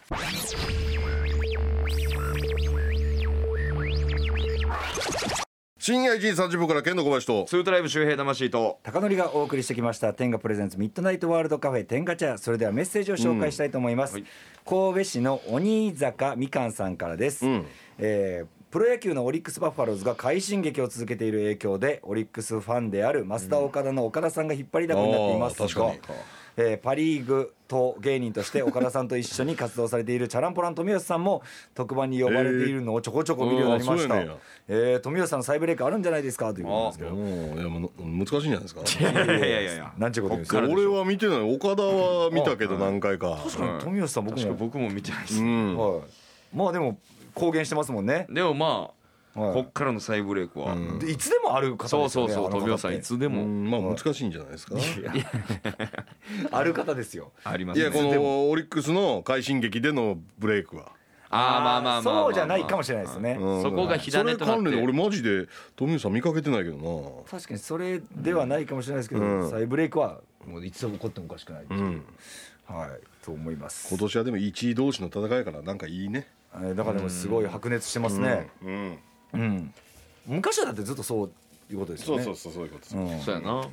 [5.89, 7.45] 深夜1時30分から剣の小林と。
[7.45, 8.77] ツートライブ周平魂と。
[8.83, 10.13] 高典がお送りしてきました。
[10.13, 12.37] 天下プレゼンツミッドナイトワールドカフェ天下茶。
[12.37, 14.25] それではメッセージを紹介したいと思います、はい。
[14.67, 17.65] 神戸市の鬼坂みかんさんからです、うん。
[17.97, 25.57] えープロ野球のオリックス・バファローズが快進撃を続けている影響でオリックスファンである増田岡田の岡田さんが引っ張りだこになっています。
[25.57, 26.17] が、あー確かに
[26.61, 31.41] えーパ・リーグと芸人として岡田さんと一緒に活動されているチャランポラン富吉さんも
[31.73, 34.37] 特番に呼ばれているのをちょこちょこ見るようになりました、えー
[34.67, 36.53] えー富吉さんの再ブレイクあるんじゃないですか？
[36.53, 37.15] ということですけど。
[37.15, 46.01] いやもう難しいんじゃないですかいやいやいやいやなんちゅうことですか俺は見てない岡田は見たけど何回か確かに富吉さん僕も、僕も見てないです、うんはい、
[46.53, 46.97] まあでも
[47.33, 48.91] 公言してますもんね、でもまあ、はい
[49.33, 50.99] こっからの再ブレイクは、うん。
[50.99, 53.43] でいつでもある方ですよねそうそうそうあの方富吉さんいつでも。
[53.43, 54.75] うんまあ難しいんじゃないですか？
[56.51, 57.31] ある方ですよ。
[57.43, 57.83] ありますね。
[57.83, 60.91] いやこのオリックスの快進撃でのブレイクは。
[61.31, 63.61] あーまあまあまあまあ、そうじゃないかもしれないですね、うん。
[63.61, 64.45] そこが火種となって。
[64.45, 67.29] それ関連で俺マジで富吉さん見かけてないけどな。
[67.29, 69.49] 確かにそれではないかもしれないですけど、うん。
[69.51, 72.03] 再ブレイクはもういつでも起こってもおかしくないう、うん。
[72.65, 72.89] はい
[73.23, 73.87] と思います。
[73.89, 76.27] 今年はでも1位同士の戦いやからなんかいいね。
[76.55, 78.49] えーだからでもすごい白熱してますね。
[78.63, 78.97] うん
[79.33, 79.73] うん。
[80.25, 81.31] 昔はだってずっとそう
[81.71, 82.23] いうことですよね。
[82.23, 83.19] そうそうそうそういうことです、うん。
[83.19, 83.69] そうやな。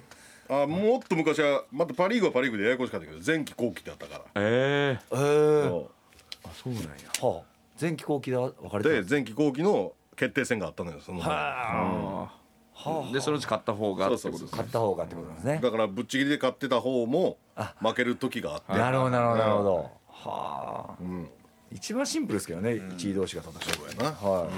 [0.49, 4.25] あもっと昔はまたパ・リーグはパ・リーグでややこしかったけど前期後期ってあったから。
[4.37, 5.15] ええ。
[5.15, 5.91] ー、そ
[6.45, 6.89] あそうなんや。
[7.21, 7.43] はあ。
[7.81, 11.33] 前期後期で分かれうてるで前期後期の決定戦があったのよその前あ。
[11.33, 13.13] はあ。
[13.13, 14.59] でそのうち勝った方がってことですそうそうそう。
[14.59, 15.61] 買った方がってことですね。
[15.63, 17.39] だからぶっちぎりで勝ってた方も
[17.81, 18.73] 負ける時があって。
[18.73, 19.39] なるほどなるほど。
[19.39, 20.95] なるほどはあ。
[21.01, 21.29] うん
[21.73, 24.49] 一番シンプルですけどね、一位同士が戦うそうやなはい、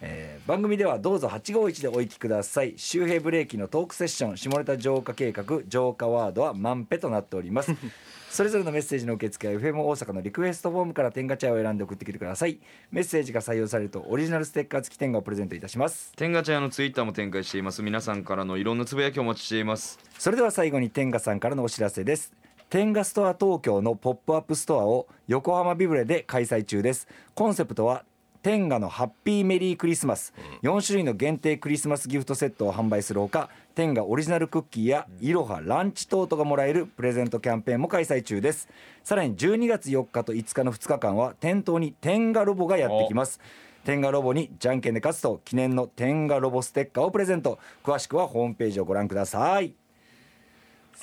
[0.00, 2.72] えー番組ではどうぞ851でお行きください。
[2.78, 7.70] 周平ブレーキのトークセッション下ネタ浄化計画浄化ワードは満ペとなっております。
[8.32, 12.60] それぞれのメッセージの受付は FM 大阪のリクエストフォームから天ガチャを選んで送ってきてください。
[12.90, 16.14] メッセージが採用されるとオリジナルステッカー付き天ガをプレゼントいたします。
[16.16, 17.82] 天ガチャ屋のツイッターも展開しています。
[17.82, 19.98] 皆さんからのいろんなつぶやきをお待ちしています。
[20.18, 22.32] それでは最後に天ガさんからのお知らせです。
[22.70, 27.06] テンガストア東京のポップアップストアを横浜ビブレで開催中です。
[27.34, 28.04] コンセプトは
[28.42, 30.32] テンガのハッピーメリークリスマス。
[30.62, 38.68] 4種類の限定クリスマスギフトセットを販売するほかテンガオリジナルクッキーやいろはランチトートがもらえるプレゼントキャンペーンも開催中です。
[39.04, 43.40] さらに12月4日と5日の2日間は店頭にテンガロボがやってきます。
[43.84, 47.58] テンガロボにじゃんけんで勝つと記念のテンガロボステッカーをプレゼント。
[47.82, 49.87] 詳しくはホームページをご覧ください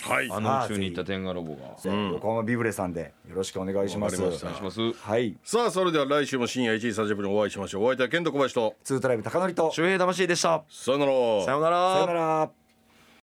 [0.02, 0.30] はい。
[0.32, 1.76] あの宇宙に行った天下ロボが。
[2.12, 4.22] 横浜ビブレさんでよろしくお願いします。
[4.22, 4.94] お願いします。
[4.94, 5.38] はい。
[5.44, 7.84] さあそれでは来週も深夜1時30分にお会いしましょう。
[7.86, 8.76] お相手は健人小林と。
[8.84, 9.72] ツートライブ高則と。
[9.72, 10.64] 周平魂でした。
[10.70, 11.12] さよなら。
[11.46, 11.94] さようなら。
[11.94, 12.65] さよなら